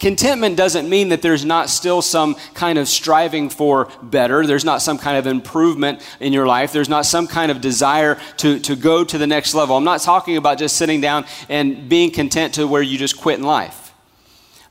contentment 0.00 0.56
doesn't 0.56 0.88
mean 0.88 1.10
that 1.10 1.22
there's 1.22 1.44
not 1.44 1.70
still 1.70 2.02
some 2.02 2.34
kind 2.54 2.78
of 2.78 2.88
striving 2.88 3.48
for 3.48 3.88
better, 4.02 4.44
there's 4.44 4.64
not 4.64 4.82
some 4.82 4.98
kind 4.98 5.16
of 5.16 5.26
improvement 5.26 6.02
in 6.18 6.32
your 6.32 6.46
life, 6.46 6.72
there's 6.72 6.88
not 6.88 7.06
some 7.06 7.28
kind 7.28 7.52
of 7.52 7.60
desire 7.60 8.18
to, 8.38 8.58
to 8.60 8.74
go 8.74 9.04
to 9.04 9.18
the 9.18 9.26
next 9.26 9.54
level. 9.54 9.76
I'm 9.76 9.84
not 9.84 10.00
talking 10.00 10.36
about 10.36 10.58
just 10.58 10.76
sitting 10.76 11.00
down 11.00 11.26
and 11.48 11.88
being 11.88 12.10
content 12.10 12.54
to 12.54 12.66
where 12.66 12.82
you 12.82 12.98
just 12.98 13.16
quit 13.18 13.38
in 13.38 13.44
life. 13.44 13.87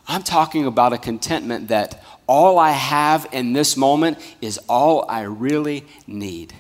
I'm 0.08 0.24
talking 0.24 0.66
about 0.66 0.94
a 0.94 0.98
contentment 0.98 1.68
that 1.68 2.02
all 2.28 2.58
I 2.60 2.72
have 2.72 3.28
in 3.32 3.54
this 3.54 3.76
moment 3.76 4.20
is 4.42 4.58
all 4.70 5.06
I 5.10 5.22
really 5.22 5.86
need. 6.06 6.54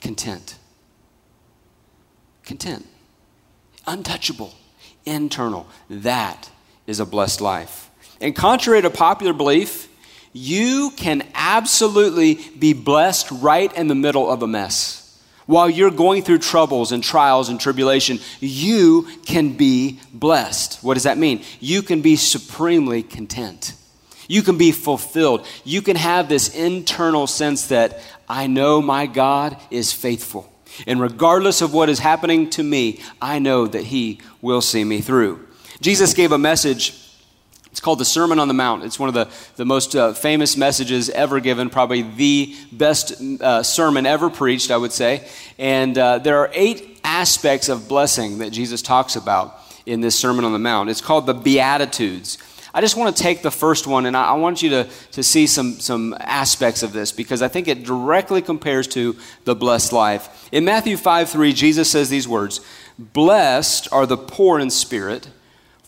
Content. 0.00 0.56
Content. 2.44 2.86
Untouchable. 3.86 4.52
Internal. 5.04 5.66
That 5.88 6.50
is 6.86 6.98
a 6.98 7.06
blessed 7.06 7.40
life. 7.40 7.90
And 8.20 8.34
contrary 8.34 8.82
to 8.82 8.90
popular 8.90 9.32
belief, 9.32 9.88
you 10.32 10.92
can 10.96 11.26
absolutely 11.34 12.34
be 12.58 12.72
blessed 12.72 13.30
right 13.30 13.72
in 13.76 13.86
the 13.88 13.94
middle 13.94 14.30
of 14.30 14.42
a 14.42 14.46
mess. 14.46 15.01
While 15.52 15.68
you're 15.68 15.90
going 15.90 16.22
through 16.22 16.38
troubles 16.38 16.92
and 16.92 17.04
trials 17.04 17.50
and 17.50 17.60
tribulation, 17.60 18.20
you 18.40 19.06
can 19.26 19.52
be 19.52 20.00
blessed. 20.10 20.82
What 20.82 20.94
does 20.94 21.02
that 21.02 21.18
mean? 21.18 21.44
You 21.60 21.82
can 21.82 22.00
be 22.00 22.16
supremely 22.16 23.02
content. 23.02 23.74
You 24.28 24.40
can 24.40 24.56
be 24.56 24.72
fulfilled. 24.72 25.46
You 25.62 25.82
can 25.82 25.96
have 25.96 26.30
this 26.30 26.54
internal 26.54 27.26
sense 27.26 27.66
that 27.66 28.00
I 28.26 28.46
know 28.46 28.80
my 28.80 29.04
God 29.04 29.58
is 29.70 29.92
faithful. 29.92 30.50
And 30.86 31.02
regardless 31.02 31.60
of 31.60 31.74
what 31.74 31.90
is 31.90 31.98
happening 31.98 32.48
to 32.48 32.62
me, 32.62 33.02
I 33.20 33.38
know 33.38 33.66
that 33.66 33.84
He 33.84 34.22
will 34.40 34.62
see 34.62 34.84
me 34.84 35.02
through. 35.02 35.46
Jesus 35.82 36.14
gave 36.14 36.32
a 36.32 36.38
message 36.38 37.01
it's 37.72 37.80
called 37.80 37.98
the 37.98 38.04
Sermon 38.04 38.38
on 38.38 38.48
the 38.48 38.54
Mount. 38.54 38.84
It's 38.84 38.98
one 38.98 39.08
of 39.08 39.14
the, 39.14 39.30
the 39.56 39.64
most 39.64 39.96
uh, 39.96 40.12
famous 40.12 40.58
messages 40.58 41.08
ever 41.08 41.40
given, 41.40 41.70
probably 41.70 42.02
the 42.02 42.54
best 42.70 43.14
uh, 43.40 43.62
sermon 43.62 44.04
ever 44.04 44.28
preached, 44.28 44.70
I 44.70 44.76
would 44.76 44.92
say. 44.92 45.26
And 45.58 45.96
uh, 45.96 46.18
there 46.18 46.36
are 46.36 46.50
eight 46.52 47.00
aspects 47.02 47.70
of 47.70 47.88
blessing 47.88 48.38
that 48.38 48.50
Jesus 48.50 48.82
talks 48.82 49.16
about 49.16 49.58
in 49.86 50.02
this 50.02 50.18
Sermon 50.18 50.44
on 50.44 50.52
the 50.52 50.58
Mount. 50.58 50.90
It's 50.90 51.00
called 51.00 51.24
the 51.24 51.32
Beatitudes. 51.32 52.36
I 52.74 52.82
just 52.82 52.94
want 52.94 53.16
to 53.16 53.22
take 53.22 53.40
the 53.40 53.50
first 53.50 53.86
one 53.86 54.04
and 54.04 54.18
I, 54.18 54.24
I 54.24 54.32
want 54.34 54.62
you 54.62 54.68
to, 54.68 54.88
to 55.12 55.22
see 55.22 55.46
some, 55.46 55.80
some 55.80 56.14
aspects 56.20 56.82
of 56.82 56.92
this 56.92 57.10
because 57.10 57.40
I 57.40 57.48
think 57.48 57.68
it 57.68 57.84
directly 57.84 58.42
compares 58.42 58.86
to 58.88 59.16
the 59.44 59.54
blessed 59.54 59.94
life. 59.94 60.46
In 60.52 60.66
Matthew 60.66 60.98
5 60.98 61.30
3, 61.30 61.54
Jesus 61.54 61.90
says 61.90 62.10
these 62.10 62.28
words 62.28 62.60
Blessed 62.98 63.88
are 63.92 64.04
the 64.04 64.18
poor 64.18 64.60
in 64.60 64.68
spirit 64.68 65.28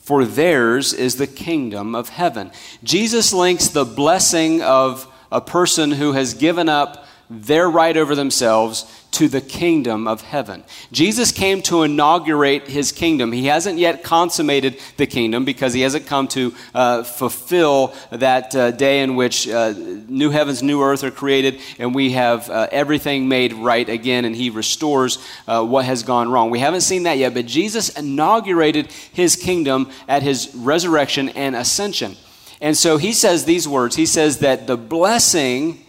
for 0.05 0.27
theirs 0.27 0.93
is 0.93 1.17
the 1.17 1.27
kingdom 1.27 1.95
of 1.95 2.11
heaven. 2.11 2.53
Jesus 2.83 3.33
links 3.33 3.69
the 3.69 3.87
blessing 3.87 4.61
of 4.61 5.11
a 5.33 5.41
person 5.41 5.93
who 5.93 6.13
has 6.13 6.35
given 6.35 6.69
up 6.69 7.07
their 7.43 7.69
right 7.69 7.97
over 7.97 8.15
themselves 8.15 8.85
to 9.15 9.29
the 9.29 9.41
kingdom 9.41 10.09
of 10.09 10.23
heaven. 10.23 10.65
Jesus 10.91 11.31
came 11.31 11.63
to 11.63 11.85
inaugurate 11.85 12.67
his 12.67 12.91
kingdom. 12.91 13.31
He 13.31 13.47
hasn't 13.47 13.79
yet 13.79 14.03
consummated 14.03 14.81
the 14.97 15.07
kingdom 15.07 15.45
because 15.45 15.73
he 15.73 15.83
hasn't 15.83 16.07
come 16.07 16.27
to 16.29 16.53
uh, 16.75 17.05
fulfill 17.05 17.95
that 18.11 18.55
uh, 18.57 18.73
day 18.73 19.03
in 19.03 19.15
which 19.15 19.49
uh, 19.49 19.73
new 20.09 20.31
heavens, 20.31 20.65
new 20.65 20.83
earth 20.83 21.05
are 21.05 21.13
created 21.13 21.61
and 21.79 21.95
we 21.95 22.11
have 22.11 22.51
uh, 22.51 22.67
everything 22.73 23.29
made 23.29 23.53
right 23.53 23.89
again 23.89 24.25
and 24.25 24.35
he 24.35 24.51
restores 24.51 25.19
uh, 25.47 25.65
what 25.65 25.85
has 25.85 26.03
gone 26.03 26.29
wrong. 26.29 26.51
We 26.51 26.59
haven't 26.59 26.81
seen 26.81 27.05
that 27.05 27.17
yet, 27.17 27.35
but 27.35 27.47
Jesus 27.47 27.91
inaugurated 27.91 28.91
his 29.13 29.37
kingdom 29.37 29.91
at 30.09 30.25
his 30.25 30.53
resurrection 30.57 31.29
and 31.31 31.55
ascension. 31.55 32.17
And 32.61 32.77
so 32.77 32.97
he 32.97 33.13
says 33.13 33.45
these 33.45 33.69
words 33.69 33.95
He 33.95 34.07
says 34.07 34.39
that 34.39 34.67
the 34.67 34.77
blessing 34.77 35.84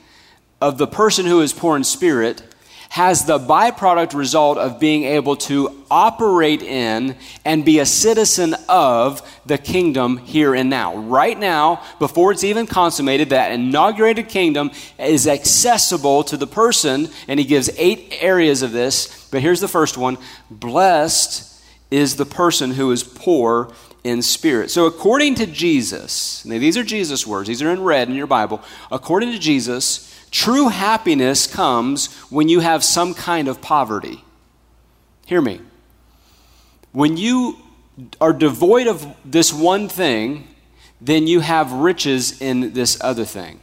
of 0.61 0.77
the 0.77 0.87
person 0.87 1.25
who 1.25 1.41
is 1.41 1.53
poor 1.53 1.75
in 1.75 1.83
spirit 1.83 2.41
has 2.89 3.25
the 3.25 3.37
byproduct 3.37 4.13
result 4.13 4.57
of 4.57 4.79
being 4.79 5.03
able 5.03 5.35
to 5.35 5.83
operate 5.91 6.61
in 6.61 7.13
and 7.43 7.65
be 7.65 7.79
a 7.79 7.85
citizen 7.85 8.55
of 8.69 9.21
the 9.45 9.57
kingdom 9.57 10.15
here 10.17 10.55
and 10.55 10.69
now. 10.69 10.95
Right 10.95 11.37
now, 11.37 11.83
before 11.99 12.31
it's 12.31 12.45
even 12.45 12.67
consummated, 12.67 13.31
that 13.31 13.51
inaugurated 13.51 14.29
kingdom 14.29 14.71
is 14.97 15.27
accessible 15.27 16.23
to 16.23 16.37
the 16.37 16.47
person, 16.47 17.09
and 17.27 17.37
he 17.37 17.45
gives 17.45 17.69
eight 17.77 18.13
areas 18.21 18.61
of 18.61 18.71
this. 18.71 19.27
But 19.29 19.41
here's 19.41 19.59
the 19.59 19.67
first 19.67 19.97
one 19.97 20.17
Blessed 20.49 21.51
is 21.91 22.15
the 22.15 22.25
person 22.25 22.71
who 22.71 22.91
is 22.91 23.03
poor 23.03 23.73
in 24.05 24.21
spirit. 24.21 24.71
So, 24.71 24.85
according 24.85 25.35
to 25.35 25.47
Jesus, 25.47 26.45
now 26.45 26.59
these 26.59 26.77
are 26.77 26.83
Jesus' 26.83 27.27
words, 27.27 27.49
these 27.49 27.61
are 27.61 27.71
in 27.71 27.83
red 27.83 28.07
in 28.07 28.15
your 28.15 28.27
Bible. 28.27 28.61
According 28.91 29.31
to 29.33 29.39
Jesus, 29.39 30.14
True 30.35 30.67
happiness 30.67 31.47
comes 31.47 32.13
when 32.29 32.49
you 32.49 32.59
have 32.59 32.83
some 32.83 33.13
kind 33.13 33.47
of 33.47 33.61
poverty. 33.61 34.21
Hear 35.25 35.39
me. 35.39 35.61
When 36.91 37.15
you 37.15 37.55
are 38.19 38.33
devoid 38.33 38.87
of 38.87 39.07
this 39.23 39.53
one 39.53 39.87
thing, 39.87 40.45
then 40.99 41.25
you 41.25 41.39
have 41.39 41.71
riches 41.71 42.41
in 42.41 42.73
this 42.73 43.01
other 43.01 43.23
thing. 43.23 43.61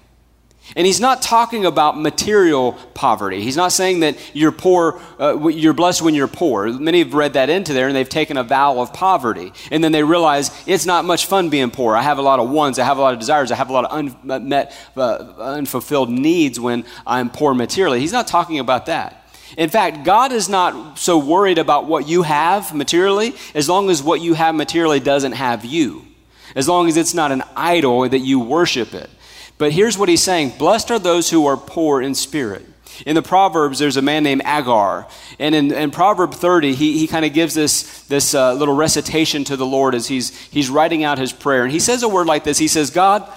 And 0.75 0.87
he's 0.87 1.00
not 1.00 1.21
talking 1.21 1.67
about 1.67 1.99
material 2.00 2.73
poverty. 2.95 3.43
He's 3.43 3.57
not 3.57 3.73
saying 3.73 4.00
that 4.00 4.17
you're 4.35 4.52
poor, 4.52 5.00
uh, 5.21 5.49
you're 5.49 5.75
blessed 5.75 6.02
when 6.02 6.14
you're 6.14 6.29
poor. 6.29 6.69
Many 6.73 7.00
have 7.00 7.14
read 7.14 7.35
that 7.35 7.50
into 7.50 7.75
there 7.75 7.88
and 7.88 7.97
they've 7.97 8.09
taken 8.09 8.37
a 8.37 8.43
vow 8.43 8.81
of 8.81 8.93
poverty. 8.93 9.52
And 9.71 9.85
then 9.85 9.93
they 9.93 10.02
realize 10.02 10.50
it's 10.67 10.87
not 10.87 11.05
much 11.05 11.26
fun 11.26 11.50
being 11.50 11.71
poor. 11.71 11.95
I 11.95 12.02
have 12.02 12.19
a 12.19 12.23
lot 12.23 12.41
of 12.41 12.49
wants, 12.50 12.79
I 12.79 12.85
have 12.85 12.99
a 12.99 13.00
lot 13.00 13.12
of 13.12 13.21
desires, 13.21 13.50
I 13.50 13.57
have 13.57 13.69
a 13.69 13.73
lot 13.73 13.85
of 13.85 14.19
unmet, 14.25 14.75
uh, 14.97 15.35
unfulfilled 15.38 16.11
needs 16.11 16.59
when 16.59 16.85
I'm 17.07 17.29
poor 17.29 17.55
materially. 17.55 18.00
He's 18.00 18.12
not 18.12 18.26
talking 18.26 18.59
about 18.59 18.87
that. 18.87 19.19
In 19.57 19.69
fact, 19.69 20.05
God 20.05 20.33
is 20.33 20.49
not 20.49 20.99
so 20.99 21.19
worried 21.19 21.59
about 21.59 21.87
what 21.87 22.09
you 22.09 22.23
have 22.23 22.75
materially 22.75 23.35
as 23.55 23.69
long 23.69 23.91
as 23.91 24.02
what 24.02 24.21
you 24.21 24.35
have 24.35 24.55
materially 24.55 25.00
doesn't 25.00 25.33
have 25.33 25.64
you. 25.64 26.07
As 26.55 26.69
long 26.69 26.88
as 26.88 26.97
it's 26.97 27.14
not 27.14 27.33
an 27.33 27.43
idol 27.57 28.09
that 28.09 28.19
you 28.19 28.41
worship 28.41 28.95
it. 28.95 29.11
But 29.59 29.73
here's 29.73 29.97
what 29.97 30.09
he's 30.09 30.23
saying 30.23 30.55
Blessed 30.59 30.91
are 30.91 30.99
those 30.99 31.31
who 31.31 31.47
are 31.47 31.57
poor 31.57 32.03
in 32.03 32.15
spirit. 32.15 32.67
In 33.07 33.15
the 33.15 33.23
Proverbs, 33.23 33.79
there's 33.79 33.97
a 33.97 34.03
man 34.03 34.23
named 34.23 34.43
Agur. 34.45 35.07
And 35.39 35.55
in, 35.55 35.73
in 35.73 35.91
Proverb 35.91 36.35
30, 36.35 36.75
he, 36.75 36.99
he 36.99 37.07
kind 37.07 37.25
of 37.25 37.33
gives 37.33 37.55
this, 37.55 38.03
this 38.05 38.35
uh, 38.35 38.53
little 38.53 38.75
recitation 38.75 39.45
to 39.45 39.57
the 39.57 39.67
Lord 39.67 39.95
as 39.95 40.09
he's, 40.09 40.37
he's 40.49 40.69
writing 40.69 41.03
out 41.03 41.19
his 41.19 41.33
prayer. 41.33 41.63
And 41.63 41.73
he 41.73 41.81
says 41.81 42.03
a 42.03 42.09
word 42.09 42.27
like 42.27 42.45
this 42.45 42.59
He 42.59 42.69
says, 42.69 42.91
God, 42.91 43.31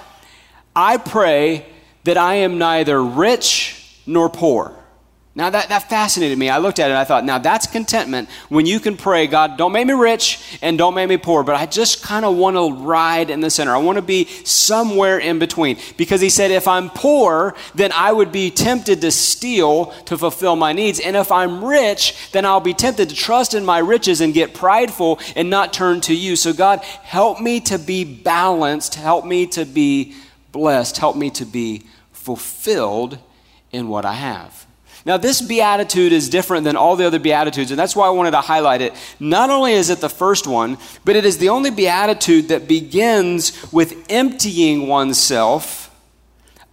I 0.76 0.98
pray 0.98 1.66
that 2.04 2.18
I 2.18 2.36
am 2.36 2.58
neither 2.58 3.02
rich 3.02 4.00
nor 4.06 4.30
poor. 4.30 4.76
Now 5.38 5.50
that, 5.50 5.68
that 5.68 5.90
fascinated 5.90 6.38
me. 6.38 6.50
I 6.50 6.60
looked 6.60 6.80
at 6.80 6.88
it 6.88 6.92
and 6.92 6.98
I 6.98 7.04
thought, 7.04 7.26
now 7.26 7.38
that's 7.38 7.68
contentment 7.68 8.30
when 8.48 8.66
you 8.66 8.80
can 8.80 8.96
pray, 8.96 9.28
God, 9.28 9.58
don't 9.58 9.74
make 9.74 9.86
me 9.86 9.92
rich 9.92 10.58
and 10.62 10.78
don't 10.78 10.96
make 10.96 11.10
me 11.10 11.18
poor, 11.18 11.44
but 11.44 11.56
I 11.56 11.66
just 11.66 12.02
kind 12.02 12.24
of 12.24 12.38
want 12.38 12.56
to 12.56 12.74
ride 12.82 13.30
in 13.30 13.42
the 13.42 13.50
center. 13.50 13.76
I 13.76 13.80
want 13.80 13.98
to 13.98 14.02
be 14.02 14.28
somewhere 14.46 15.20
in 15.20 15.38
between. 15.38 15.78
Because 15.98 16.22
he 16.22 16.30
said, 16.30 16.52
if 16.52 16.70
I'm 16.70 16.90
poor, 16.90 17.54
then 17.74 17.92
I 17.92 18.14
would 18.14 18.32
be 18.32 18.50
tempted 18.50 19.02
to 19.02 19.12
steal 19.12 19.88
to 20.06 20.18
fulfill 20.18 20.56
my 20.56 20.72
needs. 20.72 21.02
And 21.02 21.18
if 21.18 21.34
I'm 21.34 21.66
rich, 21.66 22.32
then 22.32 22.46
I'll 22.46 22.62
be 22.62 22.74
tempted 22.74 23.10
to 23.10 23.16
trust 23.16 23.54
in 23.54 23.66
my 23.66 23.80
riches 23.80 24.22
and 24.22 24.34
get 24.34 24.54
prideful 24.54 25.20
and 25.36 25.50
not 25.50 25.74
turn 25.74 26.00
to 26.02 26.16
you. 26.16 26.38
So 26.38 26.54
God, 26.54 26.80
help 26.80 27.42
me 27.42 27.60
to 27.62 27.78
be 27.78 28.06
balanced. 28.06 28.96
Help 28.96 29.26
me 29.26 29.48
to 29.48 29.66
be 29.66 30.16
blessed. 30.54 30.98
Help 30.98 31.18
me 31.18 31.30
to 31.32 31.44
be 31.46 31.84
fulfilled 32.14 33.20
in 33.74 33.90
what 33.90 34.06
I 34.06 34.14
have. 34.14 34.65
Now, 35.06 35.18
this 35.18 35.40
beatitude 35.40 36.12
is 36.12 36.30
different 36.30 36.64
than 36.64 36.76
all 36.76 36.96
the 36.96 37.06
other 37.06 37.20
beatitudes, 37.20 37.70
and 37.70 37.80
that's 37.80 37.96
why 37.96 38.08
I 38.08 38.10
wanted 38.10 38.32
to 38.32 38.42
highlight 38.42 38.82
it. 38.82 38.94
Not 39.20 39.52
only 39.52 39.74
is 39.74 39.92
it 39.92 40.00
the 40.00 40.10
first 40.10 40.48
one, 40.48 40.80
but 41.04 41.16
it 41.16 41.26
is 41.26 41.38
the 41.38 41.50
only 41.50 41.70
beatitude 41.70 42.48
that 42.48 42.68
begins 42.68 43.72
with 43.72 44.04
emptying 44.10 44.88
oneself 44.88 45.92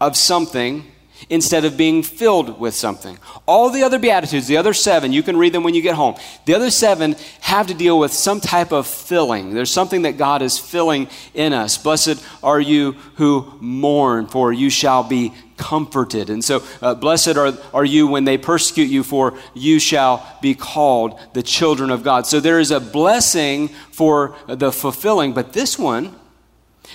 of 0.00 0.16
something 0.16 0.91
instead 1.28 1.64
of 1.64 1.76
being 1.76 2.02
filled 2.02 2.58
with 2.60 2.74
something. 2.74 3.18
All 3.46 3.70
the 3.70 3.82
other 3.82 3.98
Beatitudes, 3.98 4.46
the 4.46 4.56
other 4.56 4.74
seven, 4.74 5.12
you 5.12 5.22
can 5.22 5.36
read 5.36 5.52
them 5.52 5.62
when 5.62 5.74
you 5.74 5.82
get 5.82 5.94
home. 5.94 6.16
The 6.46 6.54
other 6.54 6.70
seven 6.70 7.16
have 7.40 7.66
to 7.68 7.74
deal 7.74 7.98
with 7.98 8.12
some 8.12 8.40
type 8.40 8.72
of 8.72 8.86
filling. 8.86 9.54
There's 9.54 9.70
something 9.70 10.02
that 10.02 10.18
God 10.18 10.42
is 10.42 10.58
filling 10.58 11.08
in 11.34 11.52
us. 11.52 11.78
Blessed 11.78 12.24
are 12.42 12.60
you 12.60 12.92
who 13.16 13.52
mourn, 13.60 14.26
for 14.26 14.52
you 14.52 14.70
shall 14.70 15.02
be 15.02 15.32
comforted. 15.56 16.28
And 16.28 16.44
so, 16.44 16.62
uh, 16.80 16.94
blessed 16.94 17.36
are, 17.36 17.52
are 17.72 17.84
you 17.84 18.06
when 18.06 18.24
they 18.24 18.36
persecute 18.36 18.90
you, 18.90 19.02
for 19.02 19.38
you 19.54 19.78
shall 19.78 20.26
be 20.42 20.54
called 20.54 21.18
the 21.34 21.42
children 21.42 21.90
of 21.90 22.02
God. 22.02 22.26
So, 22.26 22.40
there 22.40 22.58
is 22.58 22.70
a 22.70 22.80
blessing 22.80 23.68
for 23.68 24.34
the 24.48 24.72
fulfilling, 24.72 25.32
but 25.32 25.52
this 25.52 25.78
one, 25.78 26.16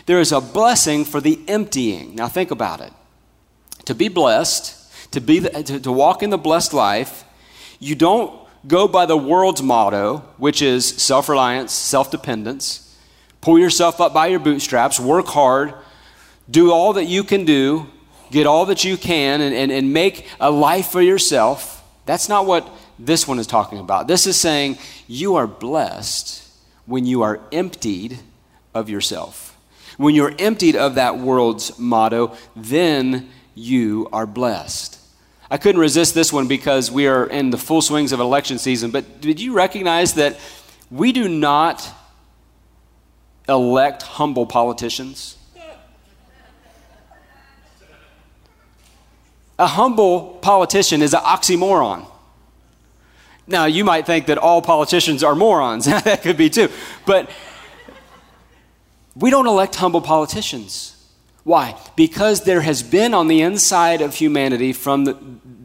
there 0.06 0.20
is 0.20 0.32
a 0.32 0.42
blessing 0.42 1.06
for 1.06 1.22
the 1.22 1.40
emptying. 1.48 2.16
Now, 2.16 2.28
think 2.28 2.52
about 2.52 2.82
it 2.82 2.92
to 3.88 3.96
be 3.96 4.10
blessed, 4.10 4.76
to, 5.14 5.22
be 5.22 5.40
the, 5.40 5.50
to, 5.64 5.80
to 5.80 5.92
walk 5.94 6.22
in 6.22 6.30
the 6.30 6.38
blessed 6.38 6.74
life, 6.74 7.24
you 7.80 7.96
don't 7.96 8.38
go 8.68 8.86
by 8.86 9.06
the 9.06 9.16
world's 9.16 9.64
motto, 9.64 10.18
which 10.36 10.62
is 10.62 10.86
self 10.86 11.30
reliance, 11.30 11.72
self 11.72 12.12
dependence. 12.12 12.84
Pull 13.40 13.58
yourself 13.58 14.02
up 14.02 14.14
by 14.14 14.28
your 14.28 14.42
bootstraps, 14.42 15.00
work 15.00 15.28
hard, 15.28 15.74
do 16.52 16.74
all 16.74 16.94
that 16.94 17.06
you 17.06 17.24
can 17.24 17.46
do, 17.46 17.88
get 18.30 18.46
all 18.46 18.66
that 18.66 18.84
you 18.84 18.98
can, 18.98 19.40
and, 19.40 19.56
and, 19.56 19.72
and 19.72 19.94
make 19.94 20.28
a 20.42 20.52
life 20.52 20.88
for 20.88 21.02
yourself. 21.02 21.82
That's 22.06 22.28
not 22.28 22.46
what 22.46 22.70
this 23.00 23.26
one 23.26 23.40
is 23.40 23.48
talking 23.48 23.80
about. 23.80 24.10
This 24.10 24.28
is 24.28 24.38
saying 24.38 24.80
you 25.08 25.36
are 25.36 25.48
blessed 25.48 26.46
when 26.86 27.06
you 27.06 27.22
are 27.22 27.40
emptied 27.54 28.20
of 28.74 28.90
yourself. 28.90 29.58
When 29.96 30.14
you're 30.14 30.36
emptied 30.38 30.76
of 30.76 30.96
that 30.96 31.18
world's 31.18 31.80
motto, 31.80 32.36
then 32.54 33.30
you 33.58 34.08
are 34.14 34.26
blessed. 34.26 35.00
I 35.50 35.58
couldn't 35.58 35.82
resist 35.82 36.14
this 36.14 36.32
one 36.32 36.48
because 36.48 36.92
we 36.92 37.08
are 37.08 37.26
in 37.26 37.50
the 37.50 37.58
full 37.58 37.82
swings 37.82 38.12
of 38.12 38.20
election 38.20 38.60
season, 38.60 38.92
but 38.92 39.22
did 39.22 39.40
you 39.40 39.54
recognize 39.54 40.14
that 40.14 40.38
we 40.92 41.12
do 41.12 41.28
not 41.28 41.90
elect 43.48 44.04
humble 44.04 44.46
politicians? 44.46 45.38
A 49.60 49.68
humble 49.68 50.38
politician 50.42 51.02
is 51.02 51.14
an 51.16 51.22
oxymoron. 51.22 52.06
Now, 53.48 53.66
you 53.66 53.84
might 53.84 54.06
think 54.06 54.28
that 54.28 54.38
all 54.38 54.62
politicians 54.62 55.24
are 55.24 55.34
morons. 55.34 55.86
that 55.86 56.22
could 56.22 56.38
be 56.38 56.50
too. 56.50 56.70
But 57.06 57.30
we 59.16 59.32
don't 59.32 59.48
elect 59.48 59.76
humble 59.76 60.02
politicians. 60.02 60.97
Why? 61.48 61.80
Because 61.96 62.42
there 62.42 62.60
has 62.60 62.84
been 62.84 63.14
on 63.14 63.30
the 63.30 63.42
inside 63.42 64.02
of 64.02 64.14
humanity 64.14 64.74
from 64.74 65.06
the, 65.06 65.18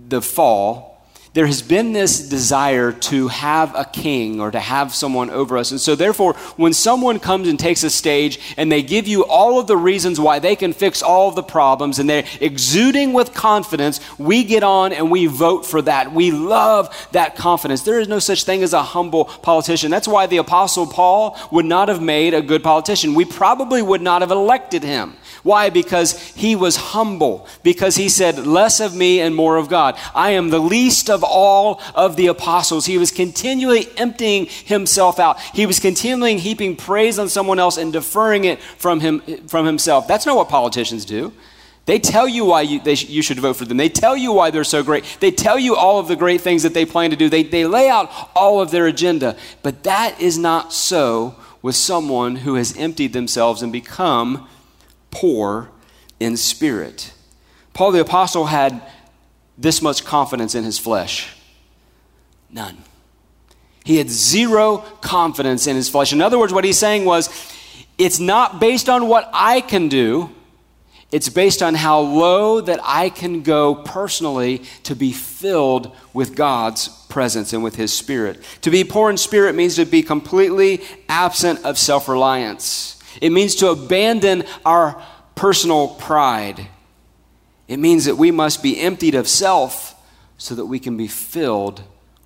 the 0.06 0.22
fall 0.22 0.92
there 1.34 1.46
has 1.46 1.62
been 1.62 1.94
this 1.94 2.28
desire 2.28 2.92
to 2.92 3.28
have 3.28 3.74
a 3.74 3.86
king 3.86 4.38
or 4.38 4.50
to 4.50 4.60
have 4.60 4.94
someone 4.94 5.30
over 5.30 5.56
us. 5.56 5.70
And 5.70 5.80
so, 5.80 5.94
therefore, 5.94 6.34
when 6.56 6.74
someone 6.74 7.18
comes 7.18 7.48
and 7.48 7.58
takes 7.58 7.82
a 7.84 7.88
stage 7.88 8.38
and 8.58 8.70
they 8.70 8.82
give 8.82 9.08
you 9.08 9.24
all 9.24 9.58
of 9.58 9.66
the 9.66 9.76
reasons 9.76 10.20
why 10.20 10.40
they 10.40 10.54
can 10.56 10.74
fix 10.74 11.02
all 11.02 11.28
of 11.28 11.34
the 11.34 11.42
problems 11.42 11.98
and 11.98 12.08
they're 12.08 12.26
exuding 12.40 13.14
with 13.14 13.32
confidence, 13.32 13.98
we 14.18 14.44
get 14.44 14.62
on 14.62 14.92
and 14.92 15.10
we 15.10 15.24
vote 15.24 15.64
for 15.64 15.80
that. 15.80 16.12
We 16.12 16.30
love 16.30 16.94
that 17.12 17.34
confidence. 17.34 17.80
There 17.80 17.98
is 17.98 18.08
no 18.08 18.18
such 18.18 18.44
thing 18.44 18.62
as 18.62 18.74
a 18.74 18.82
humble 18.82 19.24
politician. 19.24 19.90
That's 19.90 20.08
why 20.08 20.26
the 20.26 20.36
Apostle 20.36 20.86
Paul 20.86 21.38
would 21.50 21.64
not 21.64 21.88
have 21.88 22.02
made 22.02 22.34
a 22.34 22.42
good 22.42 22.62
politician. 22.62 23.14
We 23.14 23.24
probably 23.24 23.80
would 23.80 24.02
not 24.02 24.20
have 24.20 24.30
elected 24.30 24.82
him. 24.82 25.16
Why? 25.42 25.70
Because 25.70 26.20
he 26.34 26.54
was 26.54 26.76
humble, 26.76 27.48
because 27.64 27.96
he 27.96 28.08
said, 28.08 28.46
Less 28.46 28.78
of 28.78 28.94
me 28.94 29.20
and 29.20 29.34
more 29.34 29.56
of 29.56 29.68
God. 29.68 29.98
I 30.14 30.30
am 30.30 30.50
the 30.50 30.60
least 30.60 31.10
of 31.10 31.24
all 31.24 31.80
of 31.94 32.16
the 32.16 32.28
apostles. 32.28 32.86
He 32.86 32.96
was 32.96 33.10
continually 33.10 33.88
emptying 33.96 34.46
himself 34.46 35.18
out. 35.18 35.40
He 35.40 35.66
was 35.66 35.80
continually 35.80 36.38
heaping 36.38 36.76
praise 36.76 37.18
on 37.18 37.28
someone 37.28 37.58
else 37.58 37.76
and 37.76 37.92
deferring 37.92 38.44
it 38.44 38.60
from, 38.60 39.00
him, 39.00 39.20
from 39.48 39.66
himself. 39.66 40.06
That's 40.06 40.26
not 40.26 40.36
what 40.36 40.48
politicians 40.48 41.04
do. 41.04 41.32
They 41.84 41.98
tell 41.98 42.28
you 42.28 42.44
why 42.44 42.62
you, 42.62 42.94
sh- 42.94 43.08
you 43.08 43.22
should 43.22 43.40
vote 43.40 43.56
for 43.56 43.64
them. 43.64 43.76
They 43.76 43.88
tell 43.88 44.16
you 44.16 44.32
why 44.32 44.50
they're 44.50 44.62
so 44.62 44.84
great. 44.84 45.04
They 45.18 45.32
tell 45.32 45.58
you 45.58 45.74
all 45.74 45.98
of 45.98 46.06
the 46.06 46.14
great 46.14 46.40
things 46.40 46.62
that 46.62 46.74
they 46.74 46.86
plan 46.86 47.10
to 47.10 47.16
do. 47.16 47.28
They, 47.28 47.42
they 47.42 47.66
lay 47.66 47.88
out 47.88 48.08
all 48.36 48.60
of 48.60 48.70
their 48.70 48.86
agenda. 48.86 49.36
But 49.62 49.82
that 49.82 50.20
is 50.20 50.38
not 50.38 50.72
so 50.72 51.34
with 51.60 51.74
someone 51.74 52.36
who 52.36 52.54
has 52.54 52.76
emptied 52.76 53.12
themselves 53.12 53.62
and 53.62 53.72
become 53.72 54.48
poor 55.12 55.70
in 56.18 56.36
spirit. 56.36 57.12
Paul 57.72 57.92
the 57.92 58.00
Apostle 58.00 58.46
had 58.46 58.82
this 59.56 59.80
much 59.80 60.04
confidence 60.04 60.56
in 60.56 60.64
his 60.64 60.78
flesh? 60.78 61.28
None. 62.50 62.78
He 63.84 63.98
had 63.98 64.10
zero 64.10 64.78
confidence 65.00 65.66
in 65.66 65.76
his 65.76 65.88
flesh. 65.88 66.12
In 66.12 66.20
other 66.20 66.38
words, 66.38 66.52
what 66.52 66.64
he's 66.64 66.78
saying 66.78 67.04
was, 67.04 67.28
it's 67.98 68.18
not 68.18 68.60
based 68.60 68.88
on 68.88 69.06
what 69.06 69.30
I 69.32 69.60
can 69.60 69.88
do, 69.88 70.30
it's 71.12 71.28
based 71.28 71.62
on 71.62 71.74
how 71.74 72.00
low 72.00 72.62
that 72.62 72.80
I 72.82 73.10
can 73.10 73.42
go 73.42 73.74
personally 73.74 74.62
to 74.84 74.96
be 74.96 75.12
filled 75.12 75.94
with 76.14 76.34
God's 76.34 76.88
presence 77.08 77.52
and 77.52 77.62
with 77.62 77.76
His 77.76 77.92
Spirit. 77.92 78.42
To 78.62 78.70
be 78.70 78.82
poor 78.82 79.10
in 79.10 79.18
spirit 79.18 79.54
means 79.54 79.76
to 79.76 79.84
be 79.84 80.02
completely 80.02 80.80
absent 81.10 81.62
of 81.66 81.76
self 81.76 82.08
reliance. 82.08 83.01
It 83.20 83.30
means 83.30 83.54
to 83.56 83.68
abandon 83.68 84.44
our 84.64 85.02
personal 85.34 85.88
pride. 85.88 86.68
It 87.68 87.78
means 87.78 88.04
that 88.04 88.16
we 88.16 88.30
must 88.30 88.62
be 88.62 88.80
emptied 88.80 89.14
of 89.14 89.28
self 89.28 89.94
so 90.38 90.54
that 90.54 90.66
we 90.66 90.78
can 90.78 90.96
be 90.96 91.08
filled 91.08 91.82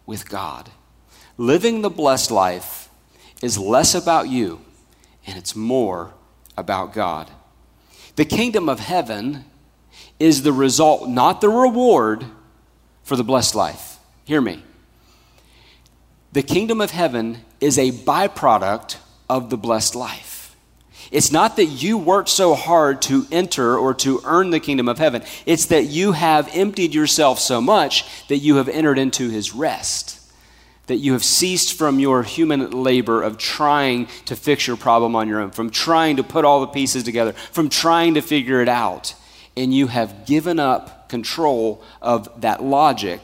with 0.07 0.29
God. 0.29 0.71
Living 1.37 1.83
the 1.83 1.91
blessed 1.91 2.31
life 2.31 2.89
is 3.43 3.59
less 3.59 3.95
about 3.95 4.29
you 4.29 4.61
and 5.27 5.37
it's 5.37 5.57
more 5.57 6.15
about 6.57 6.93
God. 6.93 7.31
The 8.17 8.25
kingdom 8.25 8.69
of 8.69 8.81
heaven 8.81 9.45
is 10.19 10.43
the 10.43 10.53
result, 10.53 11.09
not 11.09 11.41
the 11.41 11.49
reward, 11.49 12.25
for 13.03 13.17
the 13.17 13.25
blessed 13.25 13.55
life. 13.55 13.99
Hear 14.25 14.41
me. 14.41 14.63
The 16.33 16.43
kingdom 16.43 16.81
of 16.81 16.91
heaven 16.91 17.39
is 17.61 17.79
a 17.79 17.93
byproduct 17.93 18.97
of 19.29 19.51
the 19.51 19.57
blessed 19.57 19.95
life. 19.95 20.36
It's 21.11 21.31
not 21.31 21.57
that 21.57 21.67
you 21.67 21.99
worked 21.99 22.29
so 22.29 22.55
hard 22.55 23.03
to 23.03 23.27
enter 23.31 23.79
or 23.79 23.95
to 23.95 24.21
earn 24.25 24.51
the 24.51 24.61
kingdom 24.61 24.89
of 24.89 24.99
heaven. 24.99 25.23
It's 25.45 25.67
that 25.67 25.85
you 25.85 26.13
have 26.13 26.49
emptied 26.55 26.95
yourself 26.95 27.39
so 27.39 27.61
much 27.61 28.27
that 28.29 28.39
you 28.39 28.57
have 28.57 28.69
entered 28.69 28.99
into 28.99 29.31
his 29.31 29.55
rest. 29.55 30.21
That 30.87 30.97
you 30.97 31.13
have 31.13 31.25
ceased 31.25 31.77
from 31.77 31.99
your 31.99 32.23
human 32.23 32.71
labor 32.71 33.23
of 33.23 33.39
trying 33.39 34.07
to 34.27 34.37
fix 34.37 34.67
your 34.67 34.77
problem 34.77 35.17
on 35.17 35.29
your 35.29 35.41
own, 35.41 35.51
from 35.51 35.71
trying 35.71 36.17
to 36.17 36.25
put 36.25 36.45
all 36.45 36.61
the 36.61 36.69
pieces 36.69 37.03
together, 37.03 37.33
from 37.33 37.69
trying 37.69 38.15
to 38.15 38.21
figure 38.21 38.61
it 38.61 38.69
out. 38.69 39.15
And 39.57 39.75
you 39.75 39.89
have 39.89 40.27
given 40.27 40.59
up 40.59 41.09
control 41.09 41.83
of 42.03 42.41
that 42.41 42.63
logic 42.63 43.21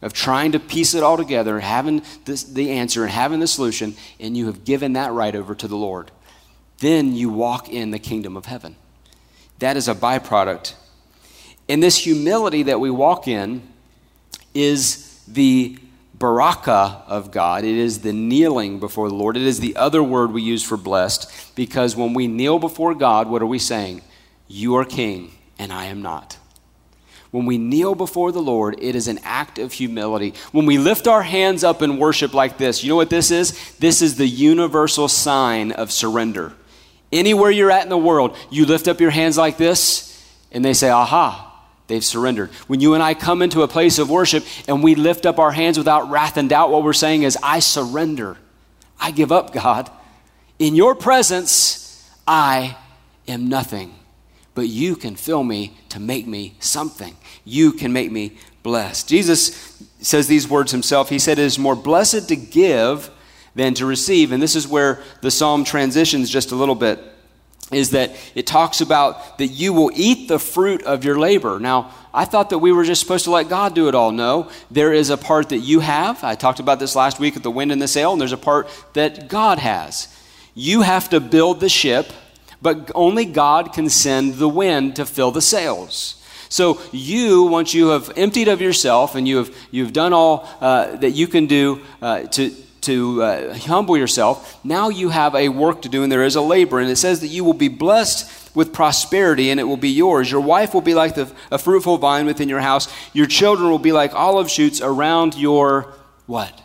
of 0.00 0.12
trying 0.12 0.52
to 0.52 0.58
piece 0.58 0.94
it 0.94 1.02
all 1.02 1.16
together, 1.16 1.60
having 1.60 2.02
this, 2.24 2.42
the 2.42 2.72
answer 2.72 3.04
and 3.04 3.12
having 3.12 3.38
the 3.38 3.46
solution, 3.46 3.94
and 4.18 4.36
you 4.36 4.46
have 4.46 4.64
given 4.64 4.94
that 4.94 5.12
right 5.12 5.36
over 5.36 5.54
to 5.54 5.68
the 5.68 5.76
Lord 5.76 6.10
then 6.82 7.14
you 7.14 7.30
walk 7.30 7.68
in 7.68 7.92
the 7.92 7.98
kingdom 7.98 8.36
of 8.36 8.46
heaven. 8.46 8.74
That 9.60 9.76
is 9.76 9.86
a 9.86 9.94
byproduct. 9.94 10.74
And 11.68 11.80
this 11.80 11.96
humility 11.96 12.64
that 12.64 12.80
we 12.80 12.90
walk 12.90 13.28
in 13.28 13.62
is 14.52 15.22
the 15.28 15.78
baraka 16.12 17.02
of 17.06 17.30
God. 17.30 17.62
It 17.62 17.76
is 17.76 18.00
the 18.00 18.12
kneeling 18.12 18.80
before 18.80 19.08
the 19.08 19.14
Lord. 19.14 19.36
It 19.36 19.44
is 19.44 19.60
the 19.60 19.76
other 19.76 20.02
word 20.02 20.32
we 20.32 20.42
use 20.42 20.64
for 20.64 20.76
blessed 20.76 21.54
because 21.54 21.94
when 21.94 22.14
we 22.14 22.26
kneel 22.26 22.58
before 22.58 22.96
God, 22.96 23.28
what 23.28 23.42
are 23.42 23.46
we 23.46 23.60
saying? 23.60 24.02
You 24.48 24.74
are 24.76 24.84
king, 24.84 25.30
and 25.60 25.72
I 25.72 25.84
am 25.84 26.02
not. 26.02 26.36
When 27.30 27.46
we 27.46 27.58
kneel 27.58 27.94
before 27.94 28.32
the 28.32 28.42
Lord, 28.42 28.76
it 28.80 28.96
is 28.96 29.06
an 29.06 29.20
act 29.22 29.58
of 29.58 29.72
humility. 29.72 30.34
When 30.50 30.66
we 30.66 30.78
lift 30.78 31.06
our 31.06 31.22
hands 31.22 31.62
up 31.62 31.80
in 31.80 31.98
worship 31.98 32.34
like 32.34 32.58
this, 32.58 32.82
you 32.82 32.90
know 32.90 32.96
what 32.96 33.08
this 33.08 33.30
is? 33.30 33.76
This 33.76 34.02
is 34.02 34.16
the 34.16 34.26
universal 34.26 35.06
sign 35.08 35.70
of 35.70 35.92
surrender. 35.92 36.52
Anywhere 37.12 37.50
you're 37.50 37.70
at 37.70 37.82
in 37.82 37.90
the 37.90 37.98
world, 37.98 38.36
you 38.50 38.64
lift 38.66 38.88
up 38.88 39.00
your 39.00 39.10
hands 39.10 39.36
like 39.36 39.58
this, 39.58 40.08
and 40.50 40.64
they 40.64 40.72
say, 40.72 40.88
Aha, 40.88 41.66
they've 41.86 42.04
surrendered. 42.04 42.50
When 42.66 42.80
you 42.80 42.94
and 42.94 43.02
I 43.02 43.14
come 43.14 43.42
into 43.42 43.62
a 43.62 43.68
place 43.68 43.98
of 43.98 44.10
worship 44.10 44.44
and 44.66 44.82
we 44.82 44.94
lift 44.94 45.26
up 45.26 45.38
our 45.38 45.52
hands 45.52 45.76
without 45.76 46.10
wrath 46.10 46.36
and 46.36 46.48
doubt, 46.48 46.70
what 46.70 46.82
we're 46.82 46.92
saying 46.92 47.22
is, 47.24 47.36
I 47.42 47.58
surrender. 47.58 48.36
I 48.98 49.10
give 49.10 49.30
up, 49.30 49.52
God. 49.52 49.90
In 50.58 50.74
your 50.74 50.94
presence, 50.94 52.10
I 52.26 52.76
am 53.28 53.48
nothing 53.48 53.94
but 54.54 54.68
you 54.68 54.96
can 54.96 55.16
fill 55.16 55.42
me 55.42 55.76
to 55.88 56.00
make 56.00 56.26
me 56.26 56.54
something. 56.60 57.16
You 57.44 57.72
can 57.72 57.92
make 57.92 58.12
me 58.12 58.36
blessed. 58.62 59.08
Jesus 59.08 59.82
says 60.00 60.26
these 60.26 60.48
words 60.48 60.72
himself. 60.72 61.08
He 61.08 61.18
said, 61.18 61.38
It 61.38 61.44
is 61.44 61.58
more 61.58 61.76
blessed 61.76 62.28
to 62.28 62.36
give 62.36 63.10
than 63.54 63.74
to 63.74 63.86
receive. 63.86 64.32
And 64.32 64.42
this 64.42 64.56
is 64.56 64.66
where 64.66 65.02
the 65.20 65.30
psalm 65.30 65.64
transitions 65.64 66.30
just 66.30 66.52
a 66.52 66.56
little 66.56 66.74
bit. 66.74 66.98
Is 67.70 67.90
that 67.90 68.10
it 68.34 68.46
talks 68.46 68.82
about 68.82 69.38
that 69.38 69.46
you 69.46 69.72
will 69.72 69.90
eat 69.94 70.28
the 70.28 70.38
fruit 70.38 70.82
of 70.82 71.04
your 71.04 71.18
labor. 71.18 71.58
Now, 71.58 71.94
I 72.12 72.26
thought 72.26 72.50
that 72.50 72.58
we 72.58 72.70
were 72.70 72.84
just 72.84 73.00
supposed 73.00 73.24
to 73.24 73.30
let 73.30 73.48
God 73.48 73.74
do 73.74 73.88
it 73.88 73.94
all. 73.94 74.12
No, 74.12 74.50
there 74.70 74.92
is 74.92 75.08
a 75.08 75.16
part 75.16 75.48
that 75.48 75.58
you 75.58 75.80
have. 75.80 76.22
I 76.22 76.34
talked 76.34 76.60
about 76.60 76.80
this 76.80 76.94
last 76.94 77.18
week 77.18 77.34
at 77.34 77.42
the 77.42 77.50
wind 77.50 77.72
and 77.72 77.80
the 77.80 77.88
sail, 77.88 78.12
and 78.12 78.20
there's 78.20 78.32
a 78.32 78.36
part 78.36 78.68
that 78.92 79.28
God 79.28 79.58
has. 79.58 80.14
You 80.54 80.82
have 80.82 81.08
to 81.10 81.20
build 81.20 81.60
the 81.60 81.70
ship 81.70 82.12
but 82.62 82.92
only 82.94 83.24
God 83.24 83.72
can 83.72 83.90
send 83.90 84.34
the 84.34 84.48
wind 84.48 84.96
to 84.96 85.04
fill 85.04 85.32
the 85.32 85.42
sails. 85.42 86.22
So 86.48 86.80
you, 86.92 87.44
once 87.44 87.74
you 87.74 87.88
have 87.88 88.12
emptied 88.16 88.48
of 88.48 88.60
yourself 88.60 89.14
and 89.14 89.26
you 89.26 89.38
have 89.38 89.54
you've 89.70 89.92
done 89.92 90.12
all 90.12 90.48
uh, 90.60 90.96
that 90.96 91.10
you 91.10 91.26
can 91.26 91.46
do 91.46 91.80
uh, 92.00 92.22
to 92.22 92.54
to 92.82 93.22
uh, 93.22 93.54
humble 93.54 93.96
yourself, 93.96 94.64
now 94.64 94.88
you 94.88 95.08
have 95.08 95.34
a 95.34 95.48
work 95.48 95.82
to 95.82 95.88
do, 95.88 96.02
and 96.02 96.12
there 96.12 96.24
is 96.24 96.36
a 96.36 96.40
labor. 96.40 96.78
And 96.78 96.90
it 96.90 96.96
says 96.96 97.20
that 97.20 97.28
you 97.28 97.44
will 97.44 97.54
be 97.54 97.68
blessed 97.68 98.54
with 98.54 98.72
prosperity, 98.72 99.50
and 99.50 99.58
it 99.58 99.64
will 99.64 99.76
be 99.76 99.90
yours. 99.90 100.30
Your 100.30 100.40
wife 100.40 100.74
will 100.74 100.82
be 100.82 100.94
like 100.94 101.14
the, 101.14 101.32
a 101.50 101.58
fruitful 101.58 101.98
vine 101.98 102.26
within 102.26 102.48
your 102.48 102.60
house. 102.60 102.92
Your 103.12 103.26
children 103.26 103.70
will 103.70 103.78
be 103.78 103.92
like 103.92 104.14
olive 104.14 104.50
shoots 104.50 104.80
around 104.80 105.34
your 105.34 105.94
what 106.26 106.60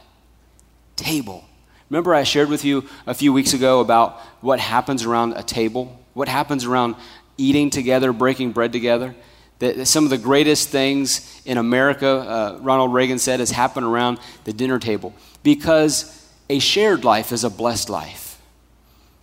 table. 0.95 1.45
Remember, 1.89 2.13
I 2.13 2.23
shared 2.23 2.49
with 2.49 2.65
you 2.65 2.86
a 3.06 3.13
few 3.13 3.32
weeks 3.32 3.53
ago 3.53 3.80
about 3.80 4.19
what 4.41 4.60
happens 4.60 5.06
around 5.06 5.34
a 5.34 5.43
table, 5.43 5.97
what 6.13 6.27
happens 6.27 6.65
around 6.65 6.95
eating 7.38 7.69
together, 7.69 8.12
breaking 8.12 8.51
bread 8.51 8.73
together. 8.73 9.15
That 9.60 9.88
some 9.88 10.04
of 10.04 10.10
the 10.12 10.17
greatest 10.17 10.70
things 10.70 11.41
in 11.46 11.58
America, 11.58 12.08
uh, 12.08 12.60
Ronald 12.62 12.93
Reagan 12.93 13.17
said, 13.17 13.39
has 13.39 13.52
happened 13.52 13.88
around 13.88 14.20
the 14.43 14.54
dinner 14.54 14.78
table 14.78 15.13
because 15.43 16.32
a 16.50 16.60
shared 16.60 17.04
life 17.04 17.32
is 17.32 17.43
a 17.43 17.50
blessed 17.50 17.89
life. 17.89 18.39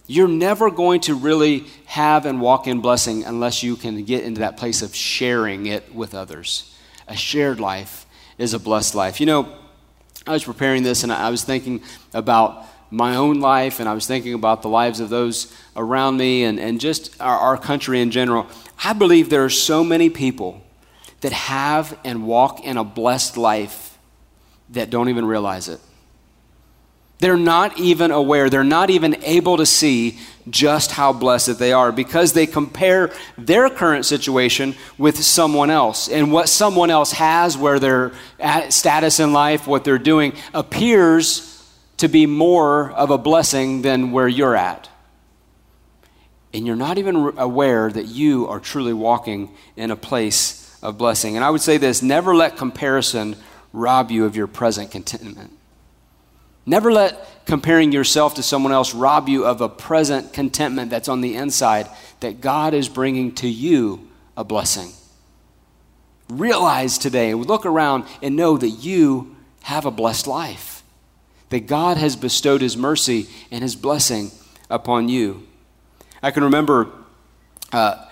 You're 0.06 0.28
never 0.28 0.70
going 0.70 1.00
to 1.02 1.14
really 1.14 1.64
have 1.86 2.26
and 2.26 2.40
walk 2.40 2.66
in 2.66 2.80
blessing 2.80 3.24
unless 3.24 3.62
you 3.62 3.76
can 3.76 4.04
get 4.04 4.24
into 4.24 4.40
that 4.40 4.56
place 4.56 4.82
of 4.82 4.94
sharing 4.94 5.66
it 5.66 5.94
with 5.94 6.14
others. 6.14 6.76
A 7.08 7.16
shared 7.16 7.60
life 7.60 8.04
is 8.36 8.52
a 8.52 8.58
blessed 8.58 8.94
life. 8.94 9.20
You 9.20 9.26
know, 9.26 9.54
I 10.26 10.32
was 10.32 10.44
preparing 10.44 10.82
this 10.82 11.04
and 11.04 11.12
I 11.12 11.30
was 11.30 11.44
thinking 11.44 11.82
about 12.12 12.66
my 12.94 13.16
own 13.16 13.40
life 13.40 13.80
and 13.80 13.88
I 13.88 13.94
was 13.94 14.06
thinking 14.06 14.34
about 14.34 14.62
the 14.62 14.68
lives 14.68 15.00
of 15.00 15.08
those 15.08 15.52
around 15.74 16.16
me 16.16 16.44
and, 16.44 16.60
and 16.60 16.80
just 16.80 17.20
our, 17.20 17.36
our 17.36 17.58
country 17.58 18.00
in 18.00 18.12
general. 18.12 18.46
I 18.84 18.92
believe 18.92 19.30
there 19.30 19.44
are 19.44 19.50
so 19.50 19.82
many 19.82 20.10
people 20.10 20.62
that 21.20 21.32
have 21.32 21.98
and 22.04 22.24
walk 22.24 22.64
in 22.64 22.76
a 22.76 22.84
blessed 22.84 23.36
life 23.36 23.98
that 24.70 24.90
don't 24.90 25.08
even 25.08 25.24
realize 25.24 25.68
it. 25.68 25.80
They're 27.18 27.36
not 27.36 27.78
even 27.80 28.10
aware, 28.12 28.48
they're 28.48 28.62
not 28.62 28.90
even 28.90 29.22
able 29.24 29.56
to 29.56 29.66
see 29.66 30.18
just 30.48 30.92
how 30.92 31.12
blessed 31.12 31.58
they 31.58 31.72
are 31.72 31.90
because 31.90 32.32
they 32.32 32.46
compare 32.46 33.12
their 33.38 33.70
current 33.70 34.04
situation 34.04 34.74
with 34.98 35.16
someone 35.22 35.70
else. 35.70 36.08
And 36.08 36.30
what 36.30 36.48
someone 36.48 36.90
else 36.90 37.12
has, 37.12 37.56
where 37.56 37.78
their 37.78 38.12
status 38.68 39.20
in 39.20 39.32
life, 39.32 39.66
what 39.66 39.84
they're 39.84 39.98
doing, 39.98 40.34
appears 40.52 41.53
to 41.98 42.08
be 42.08 42.26
more 42.26 42.90
of 42.90 43.10
a 43.10 43.18
blessing 43.18 43.82
than 43.82 44.12
where 44.12 44.28
you're 44.28 44.56
at. 44.56 44.88
And 46.52 46.66
you're 46.66 46.76
not 46.76 46.98
even 46.98 47.16
aware 47.36 47.90
that 47.90 48.06
you 48.06 48.46
are 48.48 48.60
truly 48.60 48.92
walking 48.92 49.50
in 49.76 49.90
a 49.90 49.96
place 49.96 50.78
of 50.82 50.98
blessing. 50.98 51.36
And 51.36 51.44
I 51.44 51.50
would 51.50 51.60
say 51.60 51.78
this 51.78 52.02
never 52.02 52.34
let 52.34 52.56
comparison 52.56 53.36
rob 53.72 54.10
you 54.10 54.24
of 54.24 54.36
your 54.36 54.46
present 54.46 54.90
contentment. 54.90 55.52
Never 56.66 56.92
let 56.92 57.44
comparing 57.46 57.92
yourself 57.92 58.36
to 58.36 58.42
someone 58.42 58.72
else 58.72 58.94
rob 58.94 59.28
you 59.28 59.44
of 59.44 59.60
a 59.60 59.68
present 59.68 60.32
contentment 60.32 60.90
that's 60.90 61.08
on 61.08 61.20
the 61.20 61.36
inside 61.36 61.88
that 62.20 62.40
God 62.40 62.72
is 62.72 62.88
bringing 62.88 63.34
to 63.36 63.48
you 63.48 64.08
a 64.36 64.44
blessing. 64.44 64.90
Realize 66.30 66.96
today, 66.96 67.34
look 67.34 67.66
around 67.66 68.04
and 68.22 68.34
know 68.34 68.56
that 68.56 68.68
you 68.68 69.36
have 69.62 69.84
a 69.84 69.90
blessed 69.90 70.26
life, 70.26 70.73
that 71.50 71.66
God 71.66 71.96
has 71.96 72.16
bestowed 72.16 72.60
His 72.60 72.76
mercy 72.76 73.26
and 73.50 73.62
His 73.62 73.76
blessing 73.76 74.30
upon 74.70 75.08
you. 75.08 75.46
I 76.22 76.30
can 76.30 76.44
remember 76.44 76.90
uh, 77.72 78.06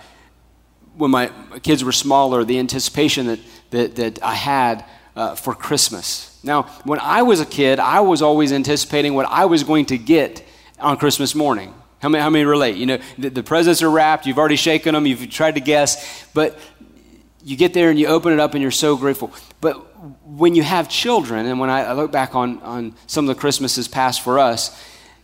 when 0.95 1.11
my 1.11 1.31
kids 1.63 1.83
were 1.83 1.91
smaller, 1.91 2.43
the 2.43 2.59
anticipation 2.59 3.27
that, 3.27 3.39
that, 3.71 3.95
that 3.95 4.23
I 4.23 4.35
had 4.35 4.85
uh, 5.15 5.35
for 5.35 5.53
Christmas. 5.53 6.39
Now, 6.43 6.63
when 6.83 6.99
I 6.99 7.21
was 7.21 7.39
a 7.39 7.45
kid, 7.45 7.79
I 7.79 8.01
was 8.01 8.21
always 8.21 8.51
anticipating 8.51 9.13
what 9.13 9.27
I 9.27 9.45
was 9.45 9.63
going 9.63 9.85
to 9.87 9.97
get 9.97 10.43
on 10.79 10.97
Christmas 10.97 11.33
morning. 11.33 11.73
How 11.99 12.09
many, 12.09 12.21
how 12.21 12.29
many 12.29 12.43
relate? 12.43 12.75
You 12.75 12.85
know, 12.85 12.99
the, 13.17 13.29
the 13.29 13.43
presents 13.43 13.81
are 13.81 13.89
wrapped, 13.89 14.25
you've 14.25 14.37
already 14.37 14.57
shaken 14.57 14.93
them, 14.93 15.05
you've 15.05 15.29
tried 15.29 15.55
to 15.55 15.61
guess, 15.61 16.25
but 16.33 16.59
you 17.43 17.55
get 17.55 17.73
there 17.73 17.89
and 17.89 17.97
you 17.97 18.07
open 18.07 18.33
it 18.33 18.39
up 18.39 18.53
and 18.53 18.61
you're 18.61 18.71
so 18.71 18.97
grateful. 18.97 19.31
But 19.63 19.77
when 20.27 20.55
you 20.55 20.61
have 20.61 20.89
children, 20.89 21.45
and 21.45 21.57
when 21.57 21.69
I, 21.69 21.93
look 21.93 22.11
back 22.11 22.35
on, 22.35 22.61
on 22.63 22.95
some 23.07 23.29
of 23.29 23.33
the 23.33 23.39
Christmases 23.39 23.87
past 23.87 24.21
for 24.21 24.37
us, 24.37 24.77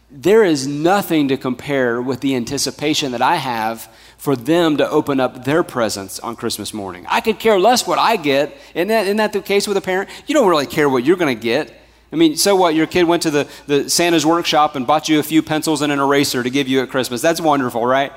there 0.09 0.45
is 0.45 0.65
nothing 0.65 1.27
to 1.27 1.35
compare 1.35 2.01
with 2.01 2.21
the 2.21 2.37
anticipation 2.37 3.11
that 3.11 3.21
I 3.21 3.35
have 3.35 3.91
for 4.17 4.37
them 4.37 4.77
to 4.77 4.89
open 4.89 5.19
up 5.19 5.43
their 5.43 5.61
presents 5.61 6.21
on 6.21 6.37
Christmas 6.37 6.73
morning. 6.73 7.05
I 7.09 7.19
could 7.19 7.37
care 7.37 7.59
less 7.59 7.85
what 7.85 7.99
I 7.99 8.15
get. 8.15 8.55
Isn't 8.73 8.87
that, 8.87 9.07
isn't 9.07 9.17
that 9.17 9.33
the 9.33 9.41
case 9.41 9.67
with 9.67 9.75
a 9.75 9.81
parent? 9.81 10.09
You 10.25 10.33
don't 10.33 10.47
really 10.47 10.67
care 10.67 10.87
what 10.87 11.03
you're 11.03 11.17
going 11.17 11.37
to 11.37 11.41
get. 11.41 11.77
I 12.13 12.15
mean, 12.15 12.37
so 12.37 12.55
what? 12.55 12.75
Your 12.75 12.87
kid 12.87 13.03
went 13.03 13.23
to 13.23 13.31
the, 13.31 13.49
the 13.67 13.89
Santa's 13.89 14.25
workshop 14.25 14.77
and 14.77 14.87
bought 14.87 15.09
you 15.09 15.19
a 15.19 15.23
few 15.23 15.41
pencils 15.41 15.81
and 15.81 15.91
an 15.91 15.99
eraser 15.99 16.43
to 16.43 16.49
give 16.49 16.69
you 16.69 16.81
at 16.81 16.89
Christmas. 16.89 17.21
That's 17.21 17.41
wonderful, 17.41 17.85
right? 17.85 18.13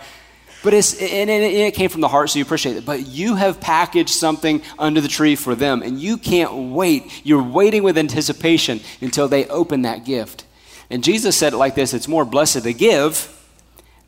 But 0.62 0.74
it's, 0.74 0.94
and 1.00 1.28
it 1.28 1.74
came 1.74 1.90
from 1.90 2.02
the 2.02 2.08
heart, 2.08 2.30
so 2.30 2.38
you 2.38 2.44
appreciate 2.44 2.76
it. 2.76 2.84
But 2.84 3.06
you 3.06 3.34
have 3.34 3.60
packaged 3.60 4.10
something 4.10 4.62
under 4.78 5.00
the 5.00 5.08
tree 5.08 5.34
for 5.34 5.54
them, 5.54 5.82
and 5.82 6.00
you 6.00 6.16
can't 6.16 6.72
wait. 6.72 7.26
You're 7.26 7.42
waiting 7.42 7.82
with 7.82 7.98
anticipation 7.98 8.80
until 9.00 9.26
they 9.26 9.46
open 9.46 9.82
that 9.82 10.04
gift. 10.04 10.44
And 10.88 11.02
Jesus 11.02 11.36
said 11.36 11.52
it 11.52 11.56
like 11.56 11.74
this 11.74 11.94
it's 11.94 12.06
more 12.06 12.24
blessed 12.24 12.62
to 12.62 12.72
give 12.72 13.28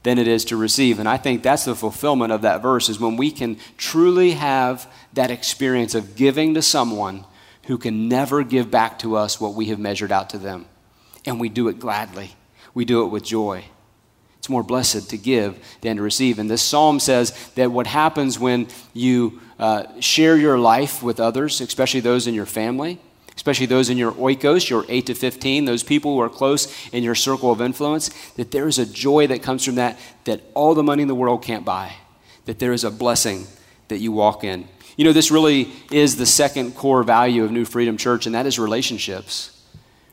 than 0.05 0.19
it 0.19 0.29
is 0.29 0.45
to 0.47 0.57
receive. 0.57 1.01
And 1.01 1.09
I 1.09 1.17
think 1.17 1.43
that's 1.43 1.65
the 1.65 1.75
fulfillment 1.75 2.31
of 2.31 2.43
that 2.43 2.63
verse 2.63 2.89
is 2.89 3.01
when 3.01 3.17
we 3.17 3.31
can 3.31 3.57
truly 3.77 4.33
have 4.33 4.87
that 5.15 5.31
experience 5.31 5.95
of 5.95 6.15
giving 6.15 6.55
to 6.55 6.63
someone 6.63 7.25
who 7.65 7.79
can 7.79 8.09
never 8.09 8.45
give 8.45 8.71
back 8.71 8.99
to 8.99 9.17
us 9.17 9.41
what 9.41 9.55
we 9.55 9.67
have 9.67 9.79
measured 9.79 10.13
out 10.13 10.31
to 10.31 10.39
them. 10.39 10.67
And 11.25 11.41
we 11.41 11.49
do 11.49 11.69
it 11.69 11.81
gladly, 11.81 12.37
we 12.75 12.85
do 12.85 13.03
it 13.05 13.09
with 13.09 13.25
joy. 13.25 13.65
It's 14.45 14.51
more 14.51 14.63
blessed 14.63 15.09
to 15.09 15.17
give 15.17 15.59
than 15.81 15.97
to 15.97 16.03
receive. 16.03 16.39
And 16.39 16.51
this 16.51 16.61
psalm 16.61 17.01
says 17.01 17.33
that 17.55 17.73
what 17.73 17.87
happens 17.87 18.39
when 18.39 18.69
you 18.93 19.41
uh, 19.59 19.85
share 20.01 20.37
your 20.37 20.59
life 20.59 21.03
with 21.03 21.19
others, 21.19 21.63
especially 21.63 22.01
those 22.01 22.27
in 22.27 22.35
your 22.35 22.45
family, 22.45 23.01
especially 23.37 23.65
those 23.65 23.89
in 23.89 23.97
your 23.97 24.13
oikos, 24.13 24.69
your 24.69 24.85
8 24.87 25.07
to 25.07 25.15
15, 25.15 25.65
those 25.65 25.83
people 25.83 26.13
who 26.13 26.21
are 26.21 26.29
close 26.29 26.71
in 26.91 27.03
your 27.03 27.15
circle 27.15 27.53
of 27.53 27.63
influence, 27.63 28.11
that 28.33 28.51
there 28.51 28.69
is 28.69 28.79
a 28.79 28.85
joy 28.85 29.27
that 29.29 29.43
comes 29.43 29.65
from 29.65 29.77
that 29.77 29.99
that 30.25 30.43
all 30.53 30.75
the 30.75 30.83
money 30.83 31.01
in 31.01 31.09
the 31.09 31.15
world 31.15 31.43
can't 31.43 31.65
buy, 31.65 31.95
that 32.45 32.59
there 32.59 32.75
is 32.75 32.85
a 32.85 32.91
blessing 32.91 33.47
that 33.89 33.97
you 33.97 34.13
walk 34.13 34.45
in. 34.45 34.69
You 34.99 35.07
know, 35.07 35.15
this 35.15 35.31
really 35.31 35.73
is 35.91 36.17
the 36.17 36.27
second 36.27 36.75
core 36.75 37.03
value 37.03 37.45
of 37.45 37.51
New 37.51 37.65
Freedom 37.65 37.97
Church, 37.97 38.27
and 38.27 38.35
that 38.35 38.45
is 38.45 38.59
relationships. 38.59 39.55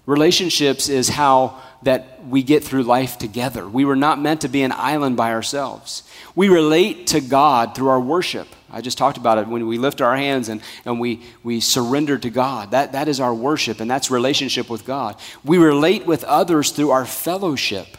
Relationships 0.05 0.87
is 0.87 1.09
how 1.09 1.61
that 1.83 2.25
we 2.27 2.43
get 2.43 2.63
through 2.63 2.83
life 2.83 3.17
together. 3.17 3.67
We 3.67 3.85
were 3.85 3.95
not 3.95 4.19
meant 4.19 4.41
to 4.41 4.47
be 4.47 4.61
an 4.61 4.71
island 4.71 5.17
by 5.17 5.31
ourselves. 5.31 6.03
We 6.35 6.49
relate 6.49 7.07
to 7.07 7.21
God 7.21 7.75
through 7.75 7.89
our 7.89 7.99
worship. 7.99 8.47
I 8.69 8.81
just 8.81 8.97
talked 8.97 9.17
about 9.17 9.37
it 9.37 9.47
when 9.47 9.67
we 9.67 9.77
lift 9.77 9.99
our 9.99 10.15
hands 10.15 10.47
and, 10.47 10.61
and 10.85 10.99
we, 10.99 11.21
we 11.43 11.59
surrender 11.59 12.17
to 12.17 12.29
God. 12.29 12.71
That, 12.71 12.93
that 12.93 13.07
is 13.07 13.19
our 13.19 13.33
worship, 13.33 13.79
and 13.79 13.89
that's 13.89 14.09
relationship 14.09 14.69
with 14.69 14.85
God. 14.85 15.17
We 15.43 15.57
relate 15.57 16.05
with 16.05 16.23
others 16.23 16.71
through 16.71 16.91
our 16.91 17.05
fellowship, 17.05 17.97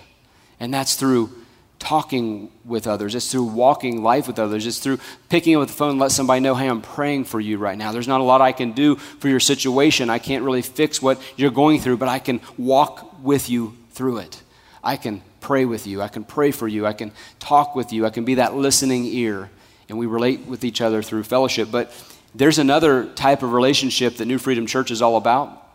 and 0.61 0.73
that's 0.73 0.95
through 0.95 1.31
talking 1.79 2.49
with 2.65 2.87
others. 2.87 3.17
It's 3.17 3.31
through 3.31 3.47
walking 3.47 4.05
life 4.05 4.29
with 4.29 4.39
others. 4.39 4.67
It's 4.69 4.79
through 4.79 5.01
picking 5.29 5.57
up 5.57 5.67
the 5.67 5.73
phone 5.73 5.91
and 5.91 6.01
let 6.01 6.13
somebody 6.13 6.41
know, 6.41 6.55
hey, 6.55 6.69
I'm 6.69 6.81
praying 6.81 7.25
for 7.25 7.41
you 7.41 7.59
right 7.59 7.77
now. 7.77 7.91
There's 7.91 8.07
not 8.07 8.21
a 8.21 8.25
lot 8.25 8.41
I 8.41 8.53
can 8.53 8.71
do 8.71 8.95
for 8.95 9.29
your 9.29 9.41
situation. 9.41 10.09
I 10.09 10.21
can't 10.21 10.45
really 10.45 10.63
fix 10.63 11.03
what 11.03 11.21
you're 11.37 11.51
going 11.51 11.81
through, 11.81 11.97
but 11.97 12.09
I 12.09 12.21
can 12.21 12.41
walk 12.57 13.12
with 13.23 13.49
you 13.49 13.77
through 13.91 14.19
it. 14.19 14.43
I 14.83 14.97
can 14.97 15.23
pray 15.41 15.65
with 15.65 15.87
you. 15.87 16.03
I 16.03 16.09
can 16.09 16.25
pray 16.25 16.51
for 16.51 16.67
you. 16.67 16.87
I 16.87 16.93
can 16.93 17.13
talk 17.39 17.75
with 17.75 17.93
you. 17.93 18.07
I 18.07 18.11
can 18.11 18.25
be 18.25 18.37
that 18.37 18.55
listening 18.55 19.05
ear. 19.05 19.51
And 19.89 19.99
we 19.99 20.07
relate 20.07 20.47
with 20.47 20.65
each 20.65 20.81
other 20.81 21.03
through 21.03 21.25
fellowship. 21.25 21.71
But 21.71 21.93
there's 22.35 22.59
another 22.59 23.07
type 23.07 23.43
of 23.43 23.53
relationship 23.53 24.17
that 24.17 24.27
New 24.27 24.39
Freedom 24.39 24.67
Church 24.67 24.91
is 24.91 25.03
all 25.03 25.17
about, 25.17 25.67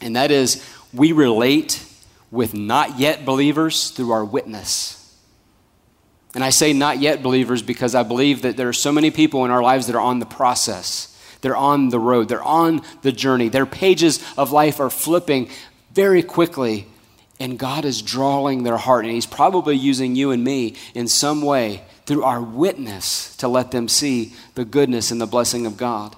and 0.00 0.14
that 0.14 0.30
is 0.30 0.64
we 0.92 1.12
relate 1.12 1.84
with 2.30 2.54
not 2.54 2.98
yet 2.98 3.24
believers 3.24 3.90
through 3.90 4.12
our 4.12 4.24
witness. 4.24 4.94
And 6.34 6.44
I 6.44 6.50
say 6.50 6.72
not 6.72 7.00
yet 7.00 7.22
believers 7.22 7.62
because 7.62 7.94
I 7.94 8.02
believe 8.02 8.42
that 8.42 8.56
there 8.56 8.68
are 8.68 8.74
so 8.74 8.92
many 8.92 9.10
people 9.10 9.44
in 9.44 9.50
our 9.50 9.62
lives 9.62 9.86
that 9.86 9.96
are 9.96 10.00
on 10.00 10.20
the 10.20 10.26
process. 10.26 11.16
They're 11.40 11.56
on 11.56 11.88
the 11.88 11.98
road. 11.98 12.28
They're 12.28 12.42
on 12.42 12.82
the 13.02 13.12
journey. 13.12 13.48
Their 13.48 13.66
pages 13.66 14.22
of 14.36 14.52
life 14.52 14.78
are 14.78 14.90
flipping 14.90 15.48
very 15.98 16.22
quickly, 16.22 16.86
and 17.40 17.58
God 17.58 17.84
is 17.84 18.02
drawing 18.02 18.62
their 18.62 18.76
heart. 18.76 19.04
And 19.04 19.12
He's 19.12 19.26
probably 19.26 19.74
using 19.74 20.14
you 20.14 20.30
and 20.30 20.44
me 20.44 20.76
in 20.94 21.08
some 21.08 21.42
way 21.42 21.82
through 22.06 22.22
our 22.22 22.40
witness 22.40 23.34
to 23.38 23.48
let 23.48 23.72
them 23.72 23.88
see 23.88 24.32
the 24.54 24.64
goodness 24.64 25.10
and 25.10 25.20
the 25.20 25.26
blessing 25.26 25.66
of 25.66 25.76
God. 25.76 26.14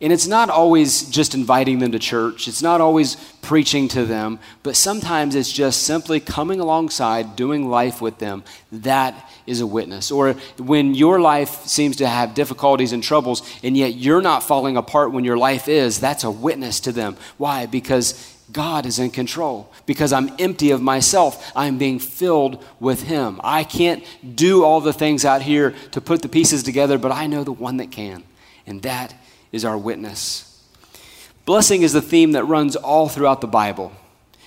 And 0.00 0.12
it's 0.12 0.26
not 0.26 0.50
always 0.50 1.08
just 1.08 1.36
inviting 1.36 1.78
them 1.78 1.92
to 1.92 2.00
church, 2.00 2.48
it's 2.48 2.62
not 2.62 2.80
always 2.80 3.14
preaching 3.42 3.86
to 3.88 4.04
them, 4.04 4.40
but 4.64 4.74
sometimes 4.74 5.36
it's 5.36 5.52
just 5.52 5.84
simply 5.84 6.18
coming 6.18 6.58
alongside, 6.58 7.36
doing 7.36 7.68
life 7.68 8.00
with 8.00 8.18
them. 8.18 8.42
That 8.72 9.30
is 9.46 9.60
a 9.60 9.66
witness. 9.68 10.10
Or 10.10 10.32
when 10.58 10.96
your 10.96 11.20
life 11.20 11.66
seems 11.66 11.96
to 11.98 12.08
have 12.08 12.34
difficulties 12.34 12.92
and 12.92 13.04
troubles, 13.04 13.48
and 13.62 13.76
yet 13.76 13.94
you're 13.94 14.20
not 14.20 14.42
falling 14.42 14.76
apart 14.76 15.12
when 15.12 15.22
your 15.22 15.38
life 15.38 15.68
is, 15.68 16.00
that's 16.00 16.24
a 16.24 16.30
witness 16.32 16.80
to 16.80 16.90
them. 16.90 17.16
Why? 17.36 17.66
Because 17.66 18.31
God 18.52 18.86
is 18.86 18.98
in 18.98 19.10
control. 19.10 19.72
Because 19.86 20.12
I'm 20.12 20.30
empty 20.38 20.70
of 20.70 20.82
myself, 20.82 21.50
I'm 21.56 21.78
being 21.78 21.98
filled 21.98 22.62
with 22.78 23.02
Him. 23.02 23.40
I 23.42 23.64
can't 23.64 24.04
do 24.36 24.64
all 24.64 24.80
the 24.80 24.92
things 24.92 25.24
out 25.24 25.42
here 25.42 25.74
to 25.92 26.00
put 26.00 26.22
the 26.22 26.28
pieces 26.28 26.62
together, 26.62 26.98
but 26.98 27.12
I 27.12 27.26
know 27.26 27.44
the 27.44 27.52
one 27.52 27.78
that 27.78 27.90
can, 27.90 28.24
and 28.66 28.82
that 28.82 29.14
is 29.50 29.64
our 29.64 29.78
witness. 29.78 30.48
Blessing 31.44 31.82
is 31.82 31.92
the 31.92 32.02
theme 32.02 32.32
that 32.32 32.44
runs 32.44 32.76
all 32.76 33.08
throughout 33.08 33.40
the 33.40 33.46
Bible. 33.46 33.92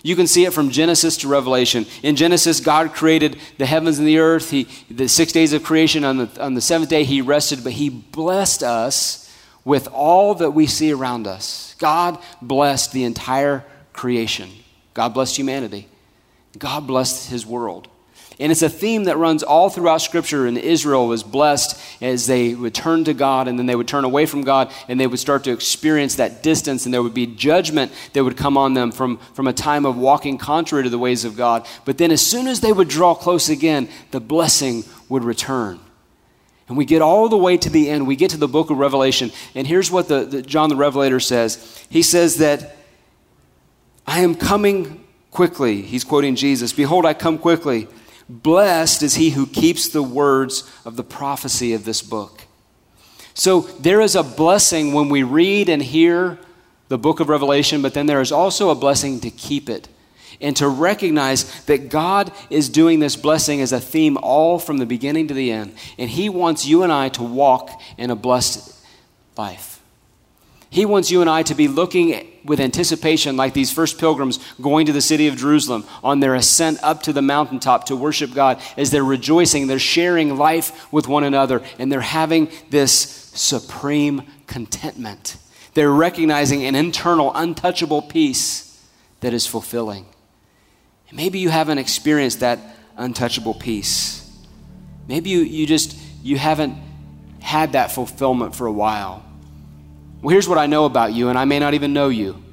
You 0.02 0.15
can 0.15 0.28
see 0.28 0.46
it 0.46 0.54
from 0.54 0.70
Genesis 0.70 1.18
to 1.18 1.28
Revelation. 1.28 1.88
In 2.04 2.15
Genesis, 2.15 2.60
God 2.60 2.94
created 2.94 3.38
the 3.58 3.65
heavens 3.65 3.98
and 3.98 4.08
the 4.08 4.20
earth. 4.20 4.52
He, 4.52 4.68
the 4.89 5.08
six 5.08 5.32
days 5.32 5.52
of 5.52 5.63
creation, 5.63 6.04
on 6.04 6.18
the, 6.18 6.41
on 6.44 6.54
the 6.54 6.62
seventh 6.62 6.91
day, 6.91 7.04
He 7.04 7.22
rested, 7.22 7.63
but 7.63 7.74
He 7.74 7.89
blessed 7.89 8.62
us 8.62 9.26
with 9.65 9.88
all 9.88 10.36
that 10.36 10.52
we 10.52 10.68
see 10.68 10.91
around 10.91 11.26
us. 11.26 11.76
God 11.80 12.20
blessed 12.39 12.94
the 12.94 13.04
entire 13.04 13.65
creation. 13.95 14.49
God 14.93 15.13
blessed 15.13 15.38
humanity. 15.38 15.88
God 16.58 16.88
blessed 16.88 17.29
His 17.29 17.45
world. 17.45 17.88
And 18.38 18.51
it's 18.51 18.62
a 18.62 18.69
theme 18.69 19.05
that 19.05 19.17
runs 19.17 19.43
all 19.43 19.69
throughout 19.69 20.01
Scripture. 20.01 20.45
And 20.45 20.58
Israel 20.58 21.08
was 21.08 21.23
blessed 21.23 21.79
as 22.01 22.27
they 22.27 22.53
would 22.53 22.73
turn 22.73 23.05
to 23.05 23.13
God 23.13 23.47
and 23.47 23.58
then 23.58 23.65
they 23.65 23.75
would 23.75 23.88
turn 23.88 24.03
away 24.03 24.25
from 24.25 24.43
God 24.43 24.71
and 24.89 24.99
they 24.99 25.08
would 25.08 25.19
start 25.19 25.45
to 25.45 25.51
experience 25.51 26.15
that 26.15 26.43
distance 26.43 26.86
and 26.86 26.93
there 26.93 27.01
would 27.01 27.13
be 27.13 27.27
judgment 27.27 27.93
that 28.13 28.23
would 28.23 28.36
come 28.36 28.58
on 28.58 28.73
them 28.73 28.91
from, 28.91 29.17
from 29.34 29.47
a 29.47 29.53
time 29.53 29.86
of 29.86 29.97
walking 29.97 30.38
contrary 30.38 30.84
to 30.84 30.89
the 30.89 30.99
ways 30.99 31.23
of 31.23 31.38
God. 31.38 31.65
But 31.86 31.97
then 31.97 32.12
as 32.12 32.21
soon 32.21 32.47
as 32.47 32.60
they 32.60 32.73
would 32.73 32.89
draw 32.89 33.15
close 33.15 33.47
again, 33.47 33.88
the 34.12 34.19
blessing 34.19 34.84
would 35.08 35.23
return. 35.23 35.79
And 36.67 36.77
we 36.77 36.84
get 36.84 37.01
all 37.01 37.29
the 37.29 37.38
way 37.38 37.58
to 37.58 37.69
the 37.69 37.89
end. 37.89 38.08
We 38.08 38.15
get 38.15 38.31
to 38.31 38.38
the 38.38 38.47
book 38.47 38.69
of 38.69 38.77
Revelation. 38.77 39.31
And 39.53 39.67
here's 39.67 39.91
what 39.91 40.08
the, 40.08 40.25
the 40.25 40.41
John 40.41 40.69
the 40.69 40.75
Revelator 40.75 41.19
says 41.19 41.86
He 41.89 42.01
says 42.01 42.38
that 42.38 42.74
I 44.08 44.20
am 44.20 44.36
coming 44.36 45.04
quickly. 45.32 45.82
He's 45.82 46.04
quoting 46.04 46.36
Jesus 46.36 46.74
Behold, 46.74 47.06
I 47.06 47.13
come 47.13 47.38
quickly. 47.38 47.88
Blessed 48.28 49.04
is 49.04 49.15
he 49.15 49.32
who 49.32 49.46
keeps 49.46 49.89
the 49.89 50.02
words 50.02 50.70
of 50.84 50.96
the 50.96 51.04
prophecy 51.04 51.74
of 51.74 51.86
this 51.86 52.02
book. 52.02 52.46
So 53.36 53.62
there 53.62 54.02
is 54.02 54.15
a 54.15 54.24
blessing 54.24 54.94
when 54.94 55.10
we 55.10 55.22
read 55.22 55.70
and 55.70 55.82
hear 55.82 56.39
the 56.88 56.98
book 56.98 57.20
of 57.20 57.30
Revelation, 57.30 57.82
but 57.82 57.94
then 57.94 58.06
there 58.06 58.22
is 58.22 58.32
also 58.32 58.70
a 58.70 58.76
blessing 58.76 59.20
to 59.20 59.30
keep 59.30 59.70
it 59.70 59.89
and 60.41 60.56
to 60.58 60.68
recognize 60.68 61.63
that 61.65 61.89
God 61.89 62.32
is 62.50 62.70
doing 62.70 63.00
this 63.00 63.15
blessing 63.15 63.62
as 63.62 63.72
a 63.72 63.80
theme 63.80 64.18
all 64.22 64.60
from 64.60 64.78
the 64.78 64.86
beginning 64.86 65.28
to 65.28 65.34
the 65.34 65.52
end. 65.52 65.76
And 65.98 66.10
He 66.10 66.30
wants 66.30 66.65
you 66.65 66.84
and 66.84 66.91
I 66.91 67.10
to 67.10 67.24
walk 67.24 67.70
in 67.98 68.10
a 68.10 68.15
blessed 68.15 68.74
life. 69.38 69.82
He 70.70 70.86
wants 70.86 71.12
you 71.12 71.22
and 71.22 71.30
I 71.30 71.44
to 71.44 71.56
be 71.56 71.68
looking 71.68 72.13
with 72.45 72.60
anticipation, 72.60 73.36
like 73.36 73.53
these 73.53 73.71
first 73.71 73.97
pilgrims 73.97 74.39
going 74.62 74.86
to 74.86 74.93
the 74.93 75.01
city 75.01 75.27
of 75.27 75.36
Jerusalem 75.36 75.86
on 76.03 76.19
their 76.19 76.36
ascent 76.36 76.79
up 76.84 77.03
to 77.03 77.13
the 77.13 77.21
mountaintop 77.21 77.86
to 77.86 77.95
worship 77.95 78.34
God, 78.34 78.62
as 78.77 78.91
they're 78.91 79.03
rejoicing, 79.03 79.67
they're 79.67 79.79
sharing 79.79 80.38
life 80.38 80.91
with 80.93 81.08
one 81.08 81.23
another, 81.23 81.62
and 81.79 81.91
they're 81.91 82.01
having 82.01 82.49
this 82.69 82.91
supreme 83.34 84.23
contentment. 84.47 85.38
They're 85.73 85.91
recognizing 85.91 86.63
an 86.63 86.75
internal, 86.75 87.34
untouchable 87.36 88.01
peace 88.01 88.81
that 89.19 89.34
is 89.34 89.45
fulfilling. 89.45 90.05
And 91.10 91.17
maybe 91.17 91.39
you 91.39 91.49
haven't 91.49 91.79
experienced 91.79 92.39
that 92.39 92.60
untouchable 92.95 93.55
peace. 93.55 94.21
Maybe 95.08 95.29
you, 95.29 95.39
you 95.39 95.65
just 95.65 95.97
you 96.23 96.38
haven't 96.38 96.77
had 97.39 97.73
that 97.73 97.91
fulfillment 97.91 98.55
for 98.55 98.65
a 98.65 98.71
while. 98.71 99.23
Well, 100.25 100.31
here's 100.31 100.49
what 100.49 100.57
I 100.57 100.65
know 100.65 100.85
about 100.85 101.13
you, 101.13 101.29
and 101.29 101.38
I 101.38 101.45
may 101.45 101.59
not 101.59 101.75
even 101.75 101.93
know 101.93 102.09
you, 102.09 102.43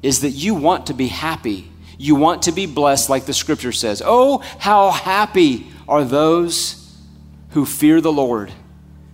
is 0.00 0.20
that 0.20 0.30
you 0.30 0.54
want 0.54 0.86
to 0.86 0.94
be 0.94 1.08
happy. 1.08 1.68
You 1.98 2.14
want 2.14 2.42
to 2.42 2.52
be 2.52 2.66
blessed, 2.66 3.10
like 3.10 3.24
the 3.24 3.34
scripture 3.34 3.72
says. 3.72 4.00
Oh, 4.04 4.38
how 4.60 4.92
happy 4.92 5.66
are 5.88 6.04
those 6.04 6.96
who 7.50 7.66
fear 7.66 8.00
the 8.00 8.12
Lord, 8.12 8.52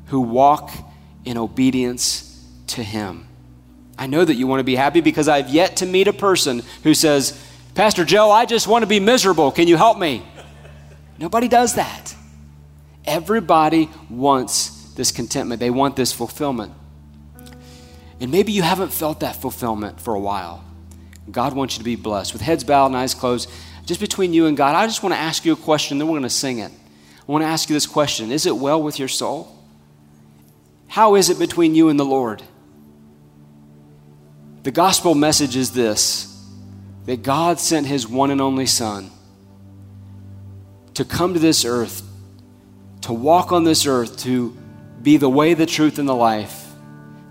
who 0.09 0.21
walk 0.21 0.71
in 1.25 1.39
obedience 1.39 2.47
to 2.67 2.83
Him. 2.83 3.27
I 3.97 4.07
know 4.09 4.27
that 4.27 4.35
you 4.35 4.47
want 4.47 4.61
to 4.61 4.65
be 4.65 4.77
happy 4.77 5.01
because 5.01 5.27
I've 5.27 5.49
yet 5.49 5.79
to 5.79 5.87
meet 5.87 6.07
a 6.07 6.13
person 6.13 6.63
who 6.83 6.93
says, 6.93 7.43
Pastor 7.75 8.05
Joe, 8.05 8.31
I 8.31 8.45
just 8.45 8.69
want 8.69 8.83
to 8.83 8.87
be 8.89 9.01
miserable. 9.01 9.51
Can 9.53 9.69
you 9.69 9.79
help 9.79 9.97
me? 9.97 10.23
Nobody 11.17 11.49
does 11.49 11.77
that. 11.77 12.15
Everybody 13.07 13.89
wants 14.11 14.93
this 14.97 15.11
contentment, 15.11 15.61
they 15.61 15.71
want 15.71 15.97
this 15.97 16.13
fulfillment. 16.13 16.75
And 18.21 18.31
maybe 18.31 18.53
you 18.53 18.63
haven't 18.63 18.93
felt 18.93 19.21
that 19.21 19.37
fulfillment 19.37 20.01
for 20.01 20.15
a 20.15 20.21
while. 20.21 20.63
God 21.31 21.55
wants 21.55 21.75
you 21.75 21.79
to 21.79 21.85
be 21.85 21.97
blessed. 21.97 22.33
With 22.33 22.43
heads 22.43 22.65
bowed 22.65 22.87
and 22.87 22.97
eyes 22.97 23.15
closed, 23.15 23.51
just 23.87 24.01
between 24.01 24.35
you 24.35 24.47
and 24.47 24.57
God, 24.57 24.75
I 24.75 24.87
just 24.87 25.03
want 25.03 25.15
to 25.15 25.19
ask 25.19 25.45
you 25.45 25.53
a 25.53 25.57
question, 25.57 25.99
then 25.99 26.07
we're 26.07 26.13
going 26.13 26.23
to 26.25 26.31
sing 26.31 26.59
it. 26.59 26.71
I 26.71 27.33
want 27.33 27.43
to 27.43 27.49
ask 27.49 27.69
you 27.69 27.75
this 27.75 27.87
question 27.87 28.31
Is 28.31 28.47
it 28.47 28.57
well 28.57 28.83
with 28.83 28.99
your 28.99 29.09
soul? 29.09 29.57
How 30.89 31.15
is 31.15 31.31
it 31.31 31.39
between 31.39 31.75
you 31.75 31.89
and 31.89 31.99
the 31.99 32.05
Lord? 32.05 32.43
The 34.65 34.71
gospel 34.71 35.15
message 35.15 35.57
is 35.57 35.73
this 35.73 36.27
that 37.07 37.23
God 37.23 37.59
sent 37.59 37.87
his 37.87 38.07
one 38.07 38.31
and 38.31 38.41
only 38.41 38.67
Son 38.67 39.11
to 40.95 41.05
come 41.05 41.33
to 41.33 41.41
this 41.41 41.65
earth, 41.65 42.03
to 43.03 43.13
walk 43.13 43.53
on 43.53 43.65
this 43.65 43.87
earth, 43.87 44.19
to 44.19 44.55
be 45.01 45.17
the 45.17 45.31
way, 45.31 45.55
the 45.55 45.65
truth, 45.65 45.99
and 45.99 46.07
the 46.07 46.15
life 46.15 46.60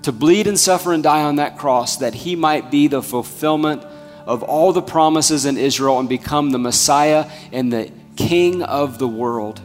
to 0.04 0.12
bleed 0.12 0.48
and 0.48 0.60
suffer 0.60 0.94
and 0.94 1.04
die 1.04 1.24
on 1.24 1.38
that 1.38 1.58
cross 1.58 1.98
that 1.98 2.14
he 2.14 2.36
might 2.36 2.72
be 2.72 2.88
the 2.88 3.04
fulfillment 3.04 3.84
of 4.26 4.44
all 4.44 4.72
the 4.74 4.82
promises 4.82 5.46
in 5.46 5.58
Israel 5.58 6.00
and 6.00 6.08
become 6.08 6.52
the 6.52 6.60
Messiah 6.60 7.30
and 7.52 7.72
the 7.74 7.92
King 8.16 8.62
of 8.64 9.00
the 9.00 9.08
world. 9.08 9.62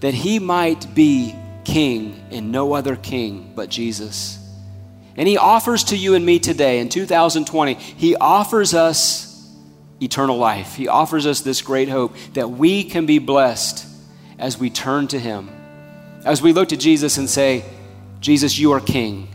That 0.00 0.14
he 0.14 0.38
might 0.38 0.94
be 0.94 1.34
king 1.64 2.26
and 2.30 2.50
no 2.50 2.72
other 2.72 2.96
king 2.96 3.52
but 3.54 3.68
Jesus. 3.68 4.38
And 5.16 5.28
he 5.28 5.36
offers 5.36 5.84
to 5.84 5.96
you 5.96 6.14
and 6.14 6.24
me 6.24 6.38
today 6.38 6.78
in 6.78 6.88
2020, 6.88 7.74
he 7.74 8.16
offers 8.16 8.74
us 8.74 9.30
eternal 10.00 10.38
life. 10.38 10.74
He 10.74 10.88
offers 10.88 11.26
us 11.26 11.40
this 11.40 11.62
great 11.62 11.88
hope 11.88 12.16
that 12.32 12.48
we 12.50 12.84
can 12.84 13.06
be 13.06 13.18
blessed 13.18 13.86
as 14.38 14.58
we 14.58 14.70
turn 14.70 15.06
to 15.08 15.18
him. 15.18 15.50
As 16.24 16.40
we 16.40 16.52
look 16.52 16.70
to 16.70 16.76
Jesus 16.76 17.18
and 17.18 17.28
say, 17.28 17.64
Jesus, 18.20 18.58
you 18.58 18.72
are 18.72 18.80
king. 18.80 19.28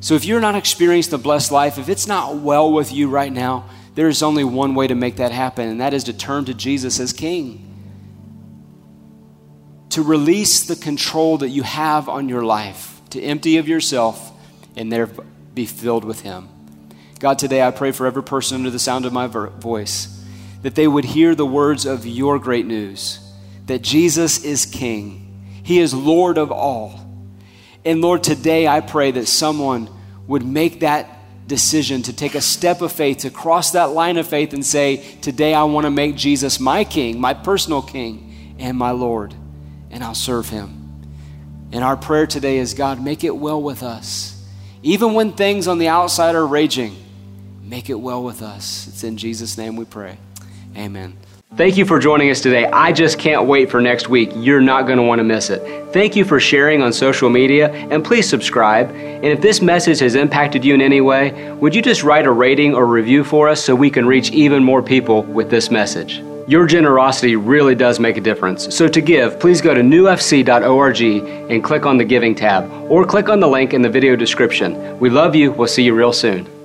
So 0.00 0.14
if 0.14 0.24
you're 0.24 0.40
not 0.40 0.54
experiencing 0.54 1.10
the 1.10 1.18
blessed 1.18 1.50
life, 1.50 1.78
if 1.78 1.88
it's 1.88 2.06
not 2.06 2.36
well 2.36 2.72
with 2.72 2.92
you 2.92 3.08
right 3.08 3.32
now, 3.32 3.68
there 3.94 4.08
is 4.08 4.22
only 4.22 4.44
one 4.44 4.74
way 4.74 4.86
to 4.86 4.94
make 4.94 5.16
that 5.16 5.32
happen, 5.32 5.68
and 5.68 5.80
that 5.80 5.94
is 5.94 6.04
to 6.04 6.12
turn 6.12 6.44
to 6.44 6.54
Jesus 6.54 7.00
as 7.00 7.12
king. 7.12 7.62
To 9.90 10.02
release 10.02 10.64
the 10.64 10.76
control 10.76 11.38
that 11.38 11.48
you 11.48 11.62
have 11.62 12.08
on 12.08 12.28
your 12.28 12.44
life, 12.44 13.00
to 13.10 13.22
empty 13.22 13.56
of 13.56 13.66
yourself 13.66 14.32
and 14.76 14.92
there 14.92 15.08
be 15.54 15.64
filled 15.64 16.04
with 16.04 16.20
Him. 16.20 16.48
God, 17.18 17.38
today 17.38 17.62
I 17.62 17.70
pray 17.70 17.92
for 17.92 18.06
every 18.06 18.22
person 18.22 18.58
under 18.58 18.70
the 18.70 18.78
sound 18.78 19.06
of 19.06 19.12
my 19.12 19.26
voice 19.26 20.12
that 20.62 20.74
they 20.74 20.86
would 20.86 21.04
hear 21.04 21.34
the 21.34 21.46
words 21.46 21.86
of 21.86 22.06
your 22.06 22.38
great 22.38 22.66
news 22.66 23.20
that 23.66 23.82
Jesus 23.82 24.44
is 24.44 24.64
King, 24.64 25.62
He 25.62 25.80
is 25.80 25.92
Lord 25.92 26.38
of 26.38 26.52
all. 26.52 27.05
And 27.86 28.02
Lord, 28.02 28.24
today 28.24 28.66
I 28.66 28.80
pray 28.80 29.12
that 29.12 29.28
someone 29.28 29.88
would 30.26 30.44
make 30.44 30.80
that 30.80 31.08
decision 31.46 32.02
to 32.02 32.12
take 32.12 32.34
a 32.34 32.40
step 32.40 32.82
of 32.82 32.90
faith, 32.90 33.18
to 33.18 33.30
cross 33.30 33.70
that 33.70 33.90
line 33.90 34.16
of 34.16 34.26
faith 34.26 34.52
and 34.52 34.66
say, 34.66 34.96
Today 35.20 35.54
I 35.54 35.62
want 35.62 35.84
to 35.84 35.90
make 35.92 36.16
Jesus 36.16 36.58
my 36.58 36.82
King, 36.82 37.20
my 37.20 37.32
personal 37.32 37.82
King, 37.82 38.56
and 38.58 38.76
my 38.76 38.90
Lord, 38.90 39.34
and 39.92 40.02
I'll 40.02 40.16
serve 40.16 40.48
Him. 40.48 40.82
And 41.70 41.84
our 41.84 41.96
prayer 41.96 42.26
today 42.26 42.58
is 42.58 42.74
God, 42.74 43.00
make 43.00 43.22
it 43.22 43.36
well 43.36 43.62
with 43.62 43.84
us. 43.84 44.44
Even 44.82 45.14
when 45.14 45.30
things 45.30 45.68
on 45.68 45.78
the 45.78 45.86
outside 45.86 46.34
are 46.34 46.46
raging, 46.46 46.96
make 47.62 47.88
it 47.88 48.00
well 48.00 48.24
with 48.24 48.42
us. 48.42 48.88
It's 48.88 49.04
in 49.04 49.16
Jesus' 49.16 49.56
name 49.56 49.76
we 49.76 49.84
pray. 49.84 50.18
Amen. 50.76 51.16
Thank 51.54 51.78
you 51.78 51.86
for 51.86 51.98
joining 51.98 52.28
us 52.30 52.40
today. 52.40 52.66
I 52.66 52.92
just 52.92 53.18
can't 53.18 53.46
wait 53.46 53.70
for 53.70 53.80
next 53.80 54.10
week. 54.10 54.30
You're 54.34 54.60
not 54.60 54.82
going 54.82 54.98
to 54.98 55.04
want 55.04 55.20
to 55.20 55.24
miss 55.24 55.48
it. 55.48 55.90
Thank 55.92 56.14
you 56.14 56.24
for 56.24 56.38
sharing 56.38 56.82
on 56.82 56.92
social 56.92 57.30
media, 57.30 57.70
and 57.72 58.04
please 58.04 58.28
subscribe. 58.28 58.90
And 58.90 59.24
if 59.24 59.40
this 59.40 59.62
message 59.62 60.00
has 60.00 60.16
impacted 60.16 60.64
you 60.64 60.74
in 60.74 60.82
any 60.82 61.00
way, 61.00 61.52
would 61.54 61.74
you 61.74 61.80
just 61.80 62.02
write 62.02 62.26
a 62.26 62.30
rating 62.30 62.74
or 62.74 62.84
review 62.84 63.24
for 63.24 63.48
us 63.48 63.62
so 63.62 63.74
we 63.74 63.90
can 63.90 64.06
reach 64.06 64.32
even 64.32 64.62
more 64.62 64.82
people 64.82 65.22
with 65.22 65.48
this 65.48 65.70
message? 65.70 66.18
Your 66.48 66.66
generosity 66.66 67.36
really 67.36 67.74
does 67.74 67.98
make 68.00 68.18
a 68.18 68.20
difference. 68.20 68.74
So 68.76 68.86
to 68.88 69.00
give, 69.00 69.40
please 69.40 69.62
go 69.62 69.72
to 69.72 69.80
newfc.org 69.80 71.00
and 71.50 71.64
click 71.64 71.86
on 71.86 71.96
the 71.96 72.04
Giving 72.04 72.34
tab, 72.34 72.70
or 72.90 73.06
click 73.06 73.30
on 73.30 73.40
the 73.40 73.48
link 73.48 73.72
in 73.72 73.80
the 73.80 73.88
video 73.88 74.14
description. 74.14 74.98
We 74.98 75.08
love 75.08 75.34
you. 75.34 75.52
We'll 75.52 75.68
see 75.68 75.84
you 75.84 75.94
real 75.94 76.12
soon. 76.12 76.55